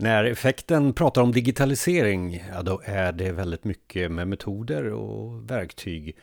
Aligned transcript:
När 0.00 0.24
effekten 0.24 0.92
pratar 0.92 1.22
om 1.22 1.32
digitalisering, 1.32 2.44
ja 2.52 2.62
då 2.62 2.80
är 2.84 3.12
det 3.12 3.32
väldigt 3.32 3.64
mycket 3.64 4.10
med 4.10 4.28
metoder 4.28 4.92
och 4.92 5.50
verktyg 5.50 6.16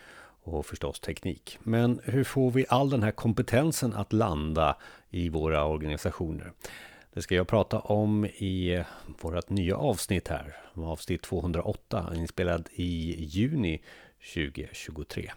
och 0.44 0.66
förstås 0.66 1.00
teknik. 1.00 1.58
Men 1.64 2.00
hur 2.04 2.24
får 2.24 2.52
vi 2.52 2.66
all 2.70 2.90
den 2.90 3.04
här 3.04 3.12
kompetensen 3.12 3.94
att 3.94 4.14
landa 4.14 4.78
i 5.10 5.30
våra 5.30 5.66
organisationer? 5.66 6.52
Det 7.14 7.22
ska 7.22 7.36
jag 7.36 7.48
prata 7.48 7.80
om 7.80 8.26
i 8.26 8.84
vårt 9.22 9.50
nya 9.50 9.78
avsnitt 9.78 10.28
här, 10.28 10.56
avsnitt 10.74 11.22
208, 11.22 12.12
inspelad 12.16 12.70
i 12.74 13.24
juni 13.24 13.82
2023. 14.34 15.32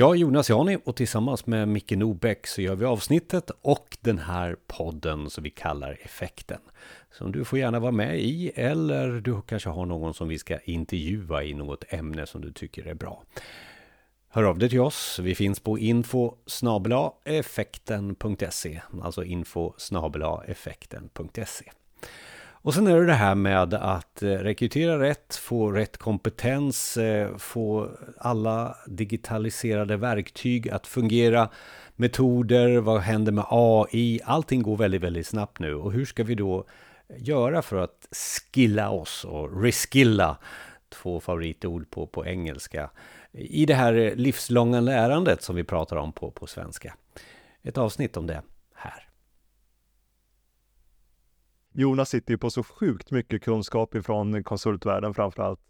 Jag 0.00 0.14
är 0.14 0.18
Jonas 0.18 0.50
Jani 0.50 0.78
och 0.84 0.96
tillsammans 0.96 1.46
med 1.46 1.68
Micke 1.68 1.90
Nobäck 1.90 2.46
så 2.46 2.62
gör 2.62 2.74
vi 2.74 2.84
avsnittet 2.84 3.50
och 3.62 3.96
den 4.00 4.18
här 4.18 4.56
podden 4.66 5.30
som 5.30 5.44
vi 5.44 5.50
kallar 5.50 5.98
Effekten. 6.02 6.60
Som 7.10 7.32
du 7.32 7.44
får 7.44 7.58
gärna 7.58 7.80
vara 7.80 7.92
med 7.92 8.20
i 8.20 8.52
eller 8.54 9.08
du 9.08 9.42
kanske 9.42 9.68
har 9.68 9.86
någon 9.86 10.14
som 10.14 10.28
vi 10.28 10.38
ska 10.38 10.58
intervjua 10.58 11.44
i 11.44 11.54
något 11.54 11.84
ämne 11.88 12.26
som 12.26 12.40
du 12.40 12.52
tycker 12.52 12.86
är 12.86 12.94
bra. 12.94 13.22
Hör 14.30 14.42
av 14.42 14.58
dig 14.58 14.68
till 14.68 14.80
oss. 14.80 15.18
Vi 15.18 15.34
finns 15.34 15.60
på 15.60 15.78
info 15.78 16.34
effekten.se, 17.24 18.80
alltså 19.02 19.24
info 19.24 19.72
effekten.se. 20.46 21.70
Och 22.60 22.74
sen 22.74 22.86
är 22.86 22.96
det 22.96 23.06
det 23.06 23.12
här 23.12 23.34
med 23.34 23.74
att 23.74 24.22
eh, 24.22 24.28
rekrytera 24.28 25.00
rätt, 25.00 25.36
få 25.36 25.70
rätt 25.70 25.96
kompetens, 25.96 26.96
eh, 26.96 27.36
få 27.36 27.90
alla 28.18 28.76
digitaliserade 28.86 29.96
verktyg 29.96 30.68
att 30.68 30.86
fungera, 30.86 31.48
metoder, 31.96 32.78
vad 32.78 33.00
händer 33.00 33.32
med 33.32 33.44
AI? 33.48 34.20
Allting 34.24 34.62
går 34.62 34.76
väldigt, 34.76 35.02
väldigt 35.02 35.26
snabbt 35.26 35.58
nu 35.58 35.74
och 35.74 35.92
hur 35.92 36.04
ska 36.04 36.24
vi 36.24 36.34
då 36.34 36.64
göra 37.16 37.62
för 37.62 37.76
att 37.76 38.08
skilla 38.52 38.90
oss 38.90 39.24
och 39.24 39.62
reskilla, 39.62 40.38
två 40.88 41.20
favoritord 41.20 41.90
på, 41.90 42.06
på 42.06 42.26
engelska, 42.26 42.90
i 43.32 43.66
det 43.66 43.74
här 43.74 44.16
livslånga 44.16 44.80
lärandet 44.80 45.42
som 45.42 45.56
vi 45.56 45.64
pratar 45.64 45.96
om 45.96 46.12
på, 46.12 46.30
på 46.30 46.46
svenska. 46.46 46.94
Ett 47.62 47.78
avsnitt 47.78 48.16
om 48.16 48.26
det 48.26 48.42
här. 48.74 49.08
Jonas 51.72 52.10
sitter 52.10 52.30
ju 52.30 52.38
på 52.38 52.50
så 52.50 52.62
sjukt 52.62 53.10
mycket 53.10 53.42
kunskap 53.42 53.94
ifrån 53.94 54.44
konsultvärlden 54.44 55.14
framför 55.14 55.42
allt. 55.42 55.60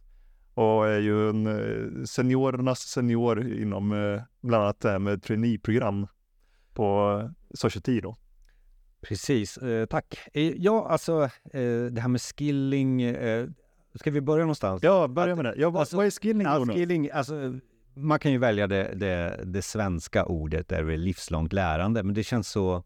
Och 0.54 0.88
är 0.88 1.00
ju 1.00 1.30
en 1.30 1.46
eh, 1.46 2.04
seniorernas 2.04 2.80
senior 2.80 3.52
inom 3.62 3.92
eh, 3.92 4.22
bland 4.40 4.64
annat 4.64 4.80
det 4.80 4.90
här 4.90 4.98
med 4.98 5.22
traineeprogram 5.22 6.06
på 6.74 7.22
Society 7.54 8.00
då. 8.00 8.16
Precis, 9.00 9.58
eh, 9.58 9.86
tack. 9.86 10.18
Ja, 10.56 10.88
alltså 10.88 11.30
det 11.90 12.00
här 12.00 12.08
med 12.08 12.20
skilling. 12.20 13.16
Ska 13.94 14.10
vi 14.10 14.20
börja 14.20 14.44
någonstans? 14.44 14.82
Ja, 14.82 15.08
börja 15.08 15.36
med 15.36 15.44
det. 15.44 15.54
Ja, 15.56 15.70
vad, 15.70 15.80
alltså, 15.80 15.96
vad 15.96 16.06
är 16.06 16.10
skilling? 16.10 16.46
Ja, 16.46 16.66
skilling 16.66 17.10
alltså, 17.10 17.58
man 17.94 18.18
kan 18.18 18.32
ju 18.32 18.38
välja 18.38 18.66
det, 18.66 18.92
det, 18.94 19.40
det 19.44 19.62
svenska 19.62 20.24
ordet, 20.24 20.68
det 20.68 20.76
är 20.76 20.96
livslångt 20.96 21.52
lärande, 21.52 22.02
men 22.02 22.14
det 22.14 22.22
känns 22.22 22.48
så 22.48 22.84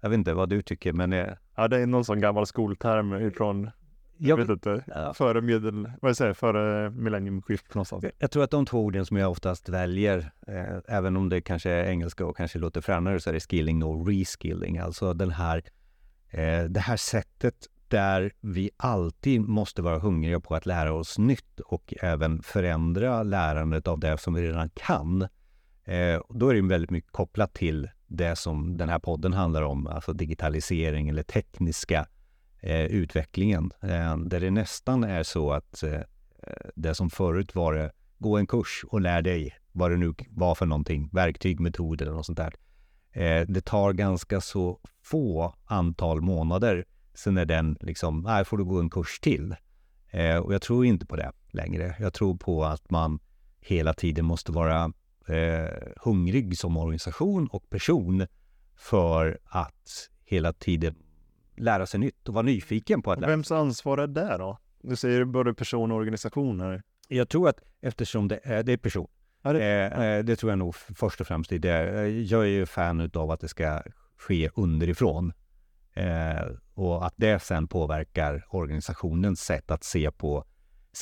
jag 0.00 0.10
vet 0.10 0.18
inte 0.18 0.34
vad 0.34 0.48
du 0.48 0.62
tycker, 0.62 0.92
men... 0.92 1.10
Det... 1.10 1.38
Ja, 1.56 1.68
det 1.68 1.76
är 1.78 1.86
någon 1.86 2.04
sån 2.04 2.20
gammal 2.20 2.46
skolterm 2.46 3.14
ifrån, 3.14 3.70
jag 4.18 4.36
vet 4.36 4.48
inte, 4.48 4.84
ja. 4.86 5.14
före 5.14 5.40
medel, 5.40 5.90
vad 6.02 6.16
säger 6.16 6.32
före 6.32 6.90
millenniumskiftet 6.90 7.74
någonstans. 7.74 8.04
Jag 8.18 8.30
tror 8.30 8.44
att 8.44 8.50
de 8.50 8.66
två 8.66 8.84
orden 8.84 9.06
som 9.06 9.16
jag 9.16 9.30
oftast 9.30 9.68
väljer, 9.68 10.30
eh, 10.46 10.78
även 10.96 11.16
om 11.16 11.28
det 11.28 11.40
kanske 11.40 11.70
är 11.70 11.84
engelska 11.84 12.26
och 12.26 12.36
kanske 12.36 12.58
låter 12.58 12.80
fränare, 12.80 13.20
så 13.20 13.30
är 13.30 13.34
det 13.34 13.40
skilling 13.40 13.82
och 13.82 14.08
reskilling. 14.08 14.78
Alltså 14.78 15.14
den 15.14 15.30
här, 15.30 15.62
eh, 16.30 16.64
det 16.64 16.80
här 16.80 16.96
sättet 16.96 17.66
där 17.88 18.32
vi 18.40 18.70
alltid 18.76 19.40
måste 19.40 19.82
vara 19.82 19.98
hungriga 19.98 20.40
på 20.40 20.54
att 20.54 20.66
lära 20.66 20.92
oss 20.92 21.18
nytt 21.18 21.60
och 21.60 21.94
även 22.00 22.42
förändra 22.42 23.22
lärandet 23.22 23.88
av 23.88 24.00
det 24.00 24.18
som 24.18 24.34
vi 24.34 24.42
redan 24.42 24.68
kan. 24.68 25.22
Eh, 25.84 26.20
då 26.28 26.48
är 26.48 26.54
det 26.54 26.62
väldigt 26.62 26.90
mycket 26.90 27.12
kopplat 27.12 27.54
till 27.54 27.88
det 28.06 28.36
som 28.36 28.76
den 28.76 28.88
här 28.88 28.98
podden 28.98 29.32
handlar 29.32 29.62
om, 29.62 29.86
alltså 29.86 30.12
digitalisering 30.12 31.08
eller 31.08 31.22
tekniska 31.22 32.06
eh, 32.60 32.84
utvecklingen. 32.84 33.72
Eh, 33.82 34.16
där 34.18 34.40
det 34.40 34.50
nästan 34.50 35.04
är 35.04 35.22
så 35.22 35.52
att 35.52 35.82
eh, 35.82 36.00
det 36.74 36.94
som 36.94 37.10
förut 37.10 37.54
var 37.54 37.74
det, 37.74 37.92
gå 38.18 38.36
en 38.36 38.46
kurs 38.46 38.84
och 38.88 39.00
lär 39.00 39.22
dig 39.22 39.56
vad 39.72 39.90
det 39.90 39.96
nu 39.96 40.14
var 40.28 40.54
för 40.54 40.66
någonting, 40.66 41.10
verktyg, 41.12 41.60
metoder 41.60 42.06
eller 42.06 42.16
något 42.16 42.26
sånt 42.26 42.38
där. 42.38 42.54
Eh, 43.12 43.46
det 43.48 43.60
tar 43.64 43.92
ganska 43.92 44.40
så 44.40 44.80
få 45.02 45.54
antal 45.64 46.20
månader, 46.20 46.84
sen 47.14 47.36
är 47.36 47.44
den 47.44 47.78
liksom, 47.80 48.22
nej, 48.22 48.44
får 48.44 48.58
du 48.58 48.64
gå 48.64 48.80
en 48.80 48.90
kurs 48.90 49.20
till. 49.20 49.56
Eh, 50.10 50.36
och 50.36 50.54
jag 50.54 50.62
tror 50.62 50.86
inte 50.86 51.06
på 51.06 51.16
det 51.16 51.32
längre. 51.50 51.94
Jag 51.98 52.12
tror 52.12 52.36
på 52.36 52.64
att 52.64 52.90
man 52.90 53.18
hela 53.60 53.94
tiden 53.94 54.24
måste 54.24 54.52
vara 54.52 54.92
hungrig 55.96 56.58
som 56.58 56.76
organisation 56.76 57.46
och 57.46 57.70
person 57.70 58.26
för 58.76 59.38
att 59.44 60.10
hela 60.24 60.52
tiden 60.52 60.94
lära 61.56 61.86
sig 61.86 62.00
nytt 62.00 62.28
och 62.28 62.34
vara 62.34 62.42
nyfiken 62.42 63.02
på 63.02 63.12
att 63.12 63.20
lära 63.20 63.28
sig. 63.28 63.32
Vems 63.32 63.52
ansvar 63.52 63.98
är 63.98 64.06
det 64.06 64.36
då? 64.38 64.58
Du 64.82 64.96
säger 64.96 65.24
både 65.24 65.54
person 65.54 65.90
och 65.90 65.96
organisationer. 65.96 66.82
Jag 67.08 67.28
tror 67.28 67.48
att 67.48 67.60
eftersom 67.80 68.28
det 68.28 68.40
är, 68.42 68.62
det 68.62 68.72
är 68.72 68.76
person, 68.76 69.08
ja, 69.42 69.52
det, 69.52 69.64
eh, 69.64 70.04
ja. 70.04 70.22
det, 70.22 70.36
tror 70.36 70.52
jag 70.52 70.58
nog 70.58 70.74
först 70.74 71.20
och 71.20 71.26
främst 71.26 71.52
är 71.52 71.58
det. 71.58 72.08
Jag 72.08 72.42
är 72.42 72.48
ju 72.48 72.66
fan 72.66 73.10
av 73.14 73.30
att 73.30 73.40
det 73.40 73.48
ska 73.48 73.82
ske 74.16 74.50
underifrån. 74.54 75.32
Eh, 75.92 76.46
och 76.74 77.06
att 77.06 77.14
det 77.16 77.42
sen 77.42 77.68
påverkar 77.68 78.44
organisationens 78.50 79.40
sätt 79.40 79.70
att 79.70 79.84
se 79.84 80.10
på 80.10 80.44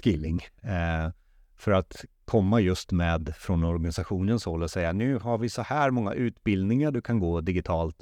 skilling. 0.03 0.41
Eh, 0.63 1.11
för 1.57 1.73
att 1.73 2.05
komma 2.25 2.61
just 2.61 2.93
med 2.93 3.35
från 3.37 3.65
organisationens 3.65 4.45
håll 4.45 4.63
och 4.63 4.71
säga 4.71 4.93
nu 4.93 5.19
har 5.19 5.39
vi 5.39 5.49
så 5.49 5.63
här 5.63 5.91
många 5.91 6.13
utbildningar 6.13 6.91
du 6.91 7.03
kan 7.03 7.19
gå 7.19 7.41
digitalt. 7.41 7.97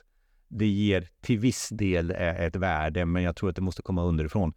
Det 0.55 0.67
ger 0.67 1.09
till 1.21 1.39
viss 1.39 1.69
del 1.69 2.11
eh, 2.11 2.41
ett 2.41 2.57
värde, 2.57 3.07
men 3.07 3.23
jag 3.23 3.37
tror 3.37 3.51
att 3.51 3.57
det 3.57 3.63
måste 3.63 3.83
komma 3.83 4.03
underifrån. 4.03 4.53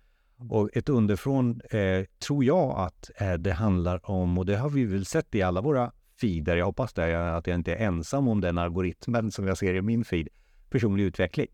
Och 0.49 0.69
ett 0.73 0.89
underifrån 0.89 1.61
eh, 1.69 2.05
tror 2.19 2.43
jag 2.43 2.79
att 2.79 3.11
eh, 3.17 3.33
det 3.33 3.53
handlar 3.53 4.09
om, 4.11 4.37
och 4.37 4.45
det 4.45 4.57
har 4.57 4.69
vi 4.69 4.85
väl 4.85 5.05
sett 5.05 5.35
i 5.35 5.41
alla 5.41 5.61
våra 5.61 5.91
feeder, 6.21 6.57
jag 6.57 6.65
hoppas 6.65 6.93
det, 6.93 7.35
att 7.35 7.47
jag 7.47 7.55
inte 7.55 7.75
är 7.75 7.85
ensam 7.85 8.27
om 8.27 8.41
den 8.41 8.57
algoritmen 8.57 9.31
som 9.31 9.47
jag 9.47 9.57
ser 9.57 9.73
i 9.73 9.81
min 9.81 10.05
feed, 10.05 10.27
personlig 10.69 11.03
utveckling. 11.03 11.47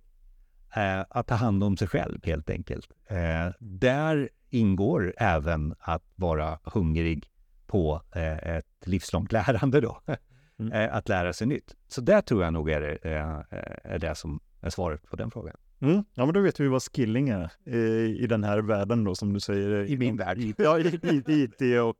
Eh, 0.76 1.06
att 1.10 1.28
ta 1.28 1.36
hand 1.36 1.64
om 1.64 1.78
sig 1.78 1.88
själv 1.88 2.20
helt 2.24 2.50
enkelt. 2.50 2.92
Eh, 3.08 3.54
där 3.60 4.30
ingår 4.50 5.14
även 5.18 5.76
att 5.80 6.04
vara 6.16 6.60
hungrig 6.64 7.28
på 7.68 8.02
eh, 8.16 8.56
ett 8.56 8.66
livslångt 8.86 9.32
lärande 9.32 9.82
då. 9.82 10.02
Mm. 10.62 10.74
Eh, 10.74 10.96
att 10.96 11.10
lära 11.10 11.34
sig 11.34 11.48
nytt. 11.48 11.76
Så 11.88 12.02
det 12.02 12.22
tror 12.22 12.44
jag 12.44 12.54
nog 12.54 12.70
är 12.70 12.82
det, 12.82 12.96
eh, 12.96 13.94
är 13.94 14.00
det 14.00 14.16
som 14.16 14.40
är 14.62 14.70
svaret 14.70 15.10
på 15.10 15.16
den 15.16 15.32
frågan. 15.32 15.56
Mm. 15.82 16.04
Ja, 16.14 16.26
men 16.26 16.34
då 16.34 16.40
vet 16.42 16.60
vi 16.60 16.68
vad 16.68 16.82
skilling 16.82 17.30
är 17.30 17.52
i, 17.66 17.78
i 18.24 18.28
den 18.28 18.44
här 18.44 18.60
världen 18.60 19.04
då, 19.04 19.16
som 19.16 19.34
du 19.34 19.40
säger. 19.40 19.86
I 19.86 19.98
min 19.98 20.18
värld. 20.18 20.38
Ja, 20.58 20.80
i, 20.80 21.02
i 21.28 21.44
IT 21.44 21.80
och 21.82 21.98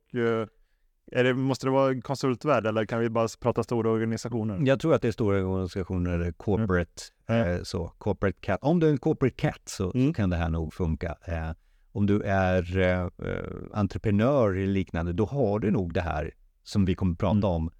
är 1.12 1.24
det, 1.24 1.34
måste 1.34 1.66
det 1.66 1.70
vara 1.70 2.00
konsultvärld 2.00 2.66
eller 2.66 2.84
kan 2.84 3.00
vi 3.00 3.10
bara 3.10 3.28
prata 3.40 3.62
stora 3.62 3.90
organisationer? 3.90 4.58
Jag 4.66 4.80
tror 4.80 4.94
att 4.94 5.02
det 5.02 5.08
är 5.08 5.12
stora 5.12 5.46
organisationer, 5.46 6.32
corporate, 6.32 7.02
mm. 7.26 7.48
eh, 7.48 7.62
så, 7.62 7.92
corporate 7.98 8.38
cat. 8.40 8.58
Om 8.62 8.80
du 8.80 8.86
är 8.86 8.90
en 8.90 8.98
corporate 8.98 9.36
cat 9.36 9.62
så, 9.64 9.92
mm. 9.94 10.06
så 10.06 10.14
kan 10.14 10.30
det 10.30 10.36
här 10.36 10.48
nog 10.48 10.74
funka. 10.74 11.16
Eh, 11.24 11.50
om 11.92 12.06
du 12.06 12.22
är 12.22 12.78
eh, 12.78 13.06
entreprenör 13.72 14.50
eller 14.54 14.66
liknande, 14.66 15.12
då 15.12 15.24
har 15.24 15.58
du 15.58 15.70
nog 15.70 15.94
det 15.94 16.00
här 16.00 16.30
som 16.62 16.84
vi 16.84 16.94
kommer 16.94 17.12
att 17.12 17.18
prata 17.18 17.36
mm. 17.36 17.44
om 17.44 17.70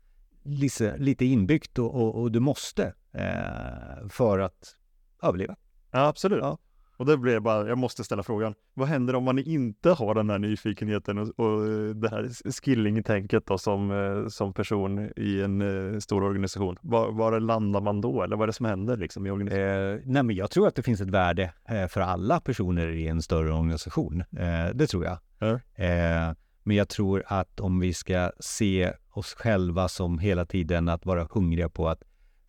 lite, 0.42 0.96
lite 0.96 1.24
inbyggt 1.24 1.78
och, 1.78 1.94
och, 1.94 2.22
och 2.22 2.32
du 2.32 2.40
måste 2.40 2.94
eh, 3.12 4.08
för 4.08 4.38
att 4.38 4.76
överleva. 5.22 5.56
Ja, 5.90 6.06
absolut. 6.06 6.40
Ja. 6.42 6.58
Och 6.96 7.06
det 7.06 7.16
blir 7.16 7.40
bara, 7.40 7.68
jag 7.68 7.78
måste 7.78 8.04
ställa 8.04 8.22
frågan, 8.22 8.54
vad 8.74 8.88
händer 8.88 9.14
om 9.14 9.24
man 9.24 9.38
inte 9.38 9.90
har 9.90 10.14
den 10.14 10.30
här 10.30 10.38
nyfikenheten 10.38 11.18
och, 11.18 11.40
och 11.40 11.66
det 11.96 12.10
här 12.10 12.50
skilling-tänket 12.62 13.46
då 13.46 13.58
som, 13.58 13.90
eh, 13.90 14.28
som 14.28 14.52
person 14.52 15.10
i 15.16 15.42
en 15.42 15.62
uh, 15.62 15.98
stor 15.98 16.22
organisation? 16.22 16.76
Var, 16.80 17.12
var 17.12 17.40
landar 17.40 17.80
man 17.80 18.00
då 18.00 18.22
eller 18.22 18.36
vad 18.36 18.44
är 18.44 18.46
det 18.46 18.52
som 18.52 18.66
händer 18.66 18.96
liksom 18.96 19.26
i 19.26 19.30
organisationen? 19.30 19.94
Eh, 19.94 20.00
nej 20.04 20.22
men 20.22 20.36
jag 20.36 20.50
tror 20.50 20.68
att 20.68 20.74
det 20.74 20.82
finns 20.82 21.00
ett 21.00 21.10
värde 21.10 21.52
eh, 21.68 21.86
för 21.86 22.00
alla 22.00 22.40
personer 22.40 22.88
i 22.88 23.08
en 23.08 23.22
större 23.22 23.52
organisation. 23.52 24.20
Eh, 24.20 24.74
det 24.74 24.86
tror 24.86 25.04
jag. 25.04 25.18
Mm. 25.40 25.58
Eh, 25.74 26.34
men 26.62 26.76
jag 26.76 26.88
tror 26.88 27.22
att 27.26 27.60
om 27.60 27.80
vi 27.80 27.94
ska 27.94 28.32
se 28.40 28.92
oss 29.10 29.34
själva 29.34 29.88
som 29.88 30.18
hela 30.18 30.46
tiden 30.46 30.88
att 30.88 31.06
vara 31.06 31.28
hungriga 31.30 31.68
på 31.68 31.88
att 31.88 32.02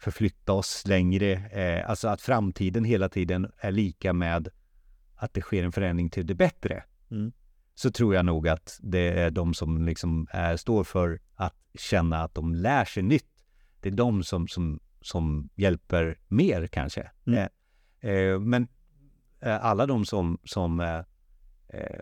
förflytta 0.03 0.53
oss 0.53 0.87
längre. 0.87 1.31
Eh, 1.31 1.89
alltså 1.89 2.07
att 2.07 2.21
framtiden 2.21 2.83
hela 2.83 3.09
tiden 3.09 3.51
är 3.57 3.71
lika 3.71 4.13
med 4.13 4.49
att 5.15 5.33
det 5.33 5.41
sker 5.41 5.63
en 5.63 5.71
förändring 5.71 6.09
till 6.09 6.27
det 6.27 6.35
bättre. 6.35 6.83
Mm. 7.11 7.31
Så 7.75 7.91
tror 7.91 8.15
jag 8.15 8.25
nog 8.25 8.47
att 8.47 8.79
det 8.81 9.19
är 9.19 9.31
de 9.31 9.53
som 9.53 9.85
liksom 9.85 10.27
är, 10.29 10.57
står 10.57 10.83
för 10.83 11.19
att 11.35 11.55
känna 11.79 12.23
att 12.23 12.35
de 12.35 12.55
lär 12.55 12.85
sig 12.85 13.03
nytt. 13.03 13.29
Det 13.79 13.89
är 13.89 13.93
de 13.93 14.23
som, 14.23 14.47
som, 14.47 14.79
som 15.01 15.49
hjälper 15.55 16.19
mer 16.27 16.67
kanske. 16.67 17.11
Mm. 17.25 17.49
Eh, 18.01 18.11
eh, 18.11 18.39
men 18.39 18.67
eh, 19.39 19.65
alla 19.65 19.85
de 19.85 20.05
som, 20.05 20.37
som 20.43 20.79
eh, 20.79 20.99
eh, 21.67 22.01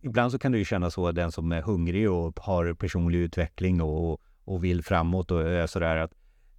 ibland 0.00 0.32
så 0.32 0.38
kan 0.38 0.52
det 0.52 0.58
ju 0.58 0.64
kännas 0.64 0.94
så, 0.94 1.12
den 1.12 1.32
som 1.32 1.52
är 1.52 1.62
hungrig 1.62 2.10
och 2.10 2.40
har 2.40 2.74
personlig 2.74 3.18
utveckling 3.18 3.82
och, 3.82 4.20
och 4.44 4.64
vill 4.64 4.84
framåt 4.84 5.30
och 5.30 5.42
är 5.42 5.66
sådär 5.66 5.96
att 5.96 6.12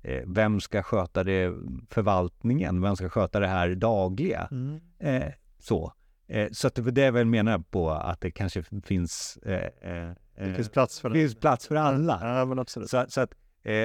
eh, 0.04 0.24
vem 0.26 0.60
ska 0.60 0.84
sköta 0.84 1.24
det 1.24 1.54
förvaltningen? 1.90 2.82
Vem 2.82 2.96
ska 2.96 3.10
sköta 3.10 3.40
det 3.40 3.48
här 3.48 3.76
dagliga? 3.76 4.48
Mm. 4.52 4.80
Eh, 5.00 5.34
så. 5.60 5.94
Eh, 6.28 6.48
så 6.52 6.68
att 6.68 6.80
det 6.96 7.04
är 7.04 7.12
väl 7.12 7.26
menar 7.26 7.60
på 7.60 7.90
att 7.90 8.22
det 8.22 8.32
kanske 8.32 8.64
finns 8.84 9.38
eh, 9.38 10.12
det 10.36 10.54
finns 10.56 10.70
plats 10.70 11.00
för, 11.00 11.10
finns 11.10 11.36
plats 11.36 11.68
för 11.68 11.76
alla. 11.76 12.20
Ja, 12.22 12.46
men 12.46 12.60
absolut. 12.60 12.90
Så, 12.90 13.06
så 13.08 13.22
att, 13.22 13.34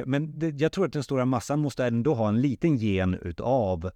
men 0.05 0.39
det, 0.39 0.49
jag 0.49 0.73
tror 0.73 0.87
att 0.87 0.93
den 0.93 1.03
stora 1.03 1.25
massan 1.25 1.61
måste 1.61 1.87
ändå 1.87 2.15
ha 2.15 2.29
en 2.29 2.41
liten 2.41 2.77
gen 2.77 3.15
utav 3.15 3.91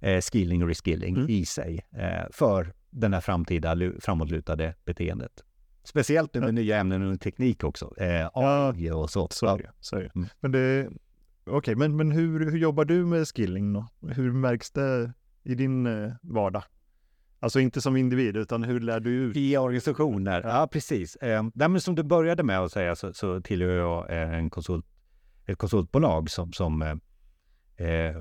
eh, 0.00 0.20
skilling 0.20 0.62
och 0.62 0.68
reskilling 0.68 1.16
mm. 1.16 1.30
i 1.30 1.46
sig 1.46 1.86
eh, 1.96 2.30
för 2.32 2.72
den 2.90 3.14
här 3.14 3.20
framtida 3.20 3.76
framåtlutade 4.00 4.74
beteendet. 4.84 5.44
Speciellt 5.84 6.34
med 6.34 6.42
ja. 6.42 6.52
nya 6.52 6.76
ämnen 6.76 7.12
och 7.12 7.20
teknik 7.20 7.64
också. 7.64 7.94
Eh, 7.96 8.28
AI 8.34 8.90
och 8.90 9.10
så. 9.10 9.28
Så 9.30 9.46
är. 9.46 9.70
Så 9.80 9.96
är. 9.96 10.10
Mm. 10.14 10.28
Men 10.40 10.52
det 10.52 10.90
Okej, 11.44 11.56
okay, 11.56 11.74
men, 11.74 11.96
men 11.96 12.10
hur, 12.10 12.50
hur 12.50 12.58
jobbar 12.58 12.84
du 12.84 13.06
med 13.06 13.28
skilling 13.28 13.72
då? 13.72 13.86
Hur 14.08 14.32
märks 14.32 14.70
det 14.70 15.12
i 15.42 15.54
din 15.54 15.86
eh, 15.86 16.12
vardag? 16.22 16.62
Alltså 17.40 17.60
inte 17.60 17.80
som 17.80 17.96
individ, 17.96 18.36
utan 18.36 18.62
hur 18.62 18.80
lär 18.80 19.00
du 19.00 19.10
ut? 19.10 19.36
I 19.36 19.56
organisationer, 19.56 20.42
ja, 20.42 20.48
ja 20.48 20.66
precis. 20.66 21.16
Eh, 21.16 21.44
men 21.54 21.80
som 21.80 21.94
du 21.94 22.02
började 22.02 22.42
med 22.42 22.60
att 22.60 22.72
säga 22.72 22.96
så, 22.96 23.12
så 23.12 23.40
tillhör 23.40 23.70
jag 23.70 24.06
en 24.36 24.50
konsult, 24.50 24.86
ett 25.46 25.58
konsultbolag 25.58 26.30
som, 26.30 26.52
som 26.52 26.82
eh, 26.82 27.86
eh 27.86 28.16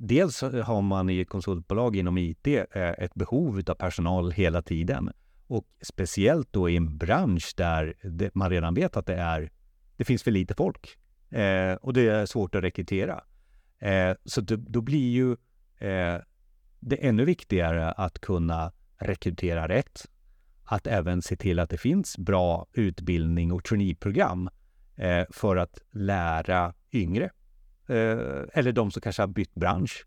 dels 0.00 0.42
har 0.42 0.82
man 0.82 1.10
i 1.10 1.20
ett 1.20 1.28
konsultbolag 1.28 1.96
inom 1.96 2.18
IT 2.18 2.46
eh, 2.46 2.64
ett 2.72 3.14
behov 3.14 3.62
av 3.66 3.74
personal 3.74 4.32
hela 4.32 4.62
tiden. 4.62 5.10
Och 5.46 5.66
speciellt 5.82 6.52
då 6.52 6.68
i 6.68 6.76
en 6.76 6.98
bransch 6.98 7.54
där 7.56 7.94
man 8.34 8.50
redan 8.50 8.74
vet 8.74 8.96
att 8.96 9.06
det 9.06 9.14
är, 9.14 9.50
det 9.96 10.04
finns 10.04 10.22
för 10.22 10.30
lite 10.30 10.54
folk. 10.54 10.98
Eh, 11.30 11.74
och 11.74 11.92
det 11.92 12.08
är 12.08 12.26
svårt 12.26 12.54
att 12.54 12.64
rekrytera. 12.64 13.24
Eh, 13.78 14.14
så 14.24 14.40
då, 14.40 14.56
då 14.56 14.80
blir 14.80 15.10
ju 15.10 15.32
eh, 15.88 16.20
det 16.80 17.06
ännu 17.06 17.24
viktigare 17.24 17.92
att 17.92 18.18
kunna 18.18 18.72
rekrytera 18.98 19.68
rätt. 19.68 20.06
Att 20.64 20.86
även 20.86 21.22
se 21.22 21.36
till 21.36 21.58
att 21.58 21.70
det 21.70 21.78
finns 21.78 22.18
bra 22.18 22.66
utbildning 22.72 23.52
och 23.52 23.64
traineeprogram 23.64 24.50
eh, 24.96 25.24
för 25.30 25.56
att 25.56 25.78
lära 25.90 26.74
yngre 26.92 27.30
Eh, 27.90 28.42
eller 28.52 28.72
de 28.72 28.90
som 28.90 29.02
kanske 29.02 29.22
har 29.22 29.26
bytt 29.26 29.54
bransch, 29.54 30.06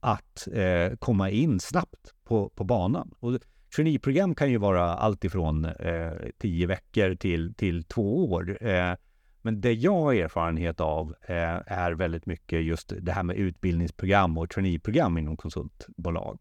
att 0.00 0.48
eh, 0.52 0.96
komma 0.98 1.30
in 1.30 1.60
snabbt 1.60 2.14
på, 2.24 2.48
på 2.48 2.64
banan. 2.64 3.14
Och 3.20 3.38
traineeprogram 3.76 4.34
kan 4.34 4.50
ju 4.50 4.58
vara 4.58 4.94
allt 4.94 5.24
ifrån 5.24 5.64
eh, 5.64 6.12
tio 6.38 6.66
veckor 6.66 7.14
till, 7.14 7.54
till 7.54 7.84
två 7.84 8.30
år. 8.32 8.66
Eh, 8.66 8.94
men 9.42 9.60
det 9.60 9.72
jag 9.72 10.00
har 10.00 10.14
erfarenhet 10.14 10.80
av 10.80 11.14
eh, 11.22 11.60
är 11.66 11.92
väldigt 11.92 12.26
mycket 12.26 12.64
just 12.64 12.92
det 13.00 13.12
här 13.12 13.22
med 13.22 13.36
utbildningsprogram 13.36 14.38
och 14.38 14.50
traineeprogram 14.50 15.18
inom 15.18 15.36
konsultbolag. 15.36 16.40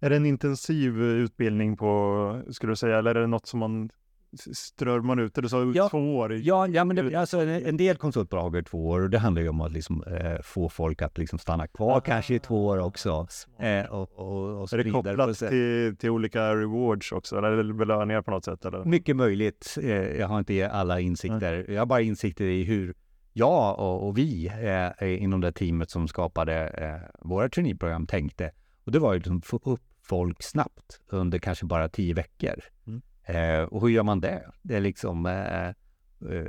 Är 0.00 0.10
det 0.10 0.16
en 0.16 0.26
intensiv 0.26 1.02
utbildning 1.02 1.76
på, 1.76 2.42
skulle 2.50 2.72
du 2.72 2.76
säga, 2.76 2.98
eller 2.98 3.14
är 3.14 3.20
det 3.20 3.26
något 3.26 3.46
som 3.46 3.60
man 3.60 3.90
strör 4.36 5.00
man 5.00 5.18
ut 5.18 5.34
det? 5.34 5.48
Sa 5.48 5.72
ja, 5.74 5.88
två 5.88 6.16
år? 6.16 6.34
Ja, 6.34 6.68
ja 6.68 6.84
men 6.84 6.96
det, 6.96 7.14
alltså, 7.14 7.40
en 7.40 7.76
del 7.76 7.96
konsultbolag 7.96 8.56
är 8.56 8.62
två 8.62 8.88
år 8.88 9.00
och 9.00 9.10
det 9.10 9.18
handlar 9.18 9.42
ju 9.42 9.48
om 9.48 9.60
att 9.60 9.72
liksom, 9.72 10.02
eh, 10.02 10.42
få 10.42 10.68
folk 10.68 11.02
att 11.02 11.18
liksom 11.18 11.38
stanna 11.38 11.66
kvar 11.66 11.96
ah, 11.96 12.00
kanske 12.00 12.34
i 12.34 12.38
två 12.38 12.66
år 12.66 12.78
också. 12.78 13.26
Eh, 13.58 13.84
och, 13.84 14.18
och, 14.18 14.62
och 14.62 14.72
är 14.72 14.84
det 14.84 14.90
kopplat 14.90 15.38
till, 15.38 15.96
till 15.96 16.10
olika 16.10 16.56
rewards 16.56 17.12
också, 17.12 17.38
eller 17.38 17.72
belöningar 17.72 18.22
på 18.22 18.30
något 18.30 18.44
sätt? 18.44 18.64
Eller? 18.64 18.84
Mycket 18.84 19.16
möjligt. 19.16 19.78
Eh, 19.82 19.90
jag 19.92 20.28
har 20.28 20.38
inte 20.38 20.70
alla 20.70 21.00
insikter. 21.00 21.54
Mm. 21.54 21.74
Jag 21.74 21.80
har 21.80 21.86
bara 21.86 22.00
insikter 22.00 22.44
i 22.44 22.64
hur 22.64 22.94
jag 23.32 23.78
och, 23.78 24.06
och 24.08 24.18
vi 24.18 24.50
eh, 24.98 25.22
inom 25.22 25.40
det 25.40 25.52
teamet 25.52 25.90
som 25.90 26.08
skapade 26.08 26.68
eh, 26.68 27.28
våra 27.28 27.48
traineeprogram 27.48 28.06
tänkte. 28.06 28.50
Och 28.84 28.92
det 28.92 28.98
var 28.98 29.12
ju 29.12 29.18
att 29.18 29.26
liksom 29.26 29.42
få 29.42 29.60
upp 29.64 29.82
folk 30.02 30.42
snabbt 30.42 31.00
under 31.08 31.38
kanske 31.38 31.66
bara 31.66 31.88
tio 31.88 32.14
veckor. 32.14 32.54
Mm. 32.86 33.02
Eh, 33.24 33.62
och 33.62 33.80
hur 33.80 33.88
gör 33.88 34.02
man 34.02 34.20
det? 34.20 34.50
Det 34.62 34.76
är 34.76 34.80
liksom 34.80 35.26
eh, 35.26 35.68
eh, 35.68 35.74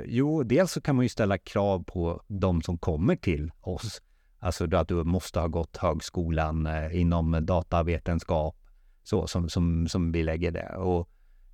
Jo, 0.06 0.42
dels 0.42 0.72
så 0.72 0.80
kan 0.80 0.96
man 0.96 1.04
ju 1.04 1.08
ställa 1.08 1.38
krav 1.38 1.84
på 1.84 2.22
de 2.28 2.62
som 2.62 2.78
kommer 2.78 3.16
till 3.16 3.52
oss. 3.60 4.02
Alltså 4.38 4.76
att 4.76 4.88
du 4.88 5.04
måste 5.04 5.40
ha 5.40 5.48
gått 5.48 5.76
högskolan 5.76 6.66
eh, 6.66 7.00
inom 7.00 7.46
datavetenskap, 7.46 8.56
så 9.02 9.26
som, 9.26 9.48
som, 9.48 9.88
som 9.88 10.12
vi 10.12 10.22
lägger 10.22 10.50
det. 10.50 10.76
Och, 10.76 11.08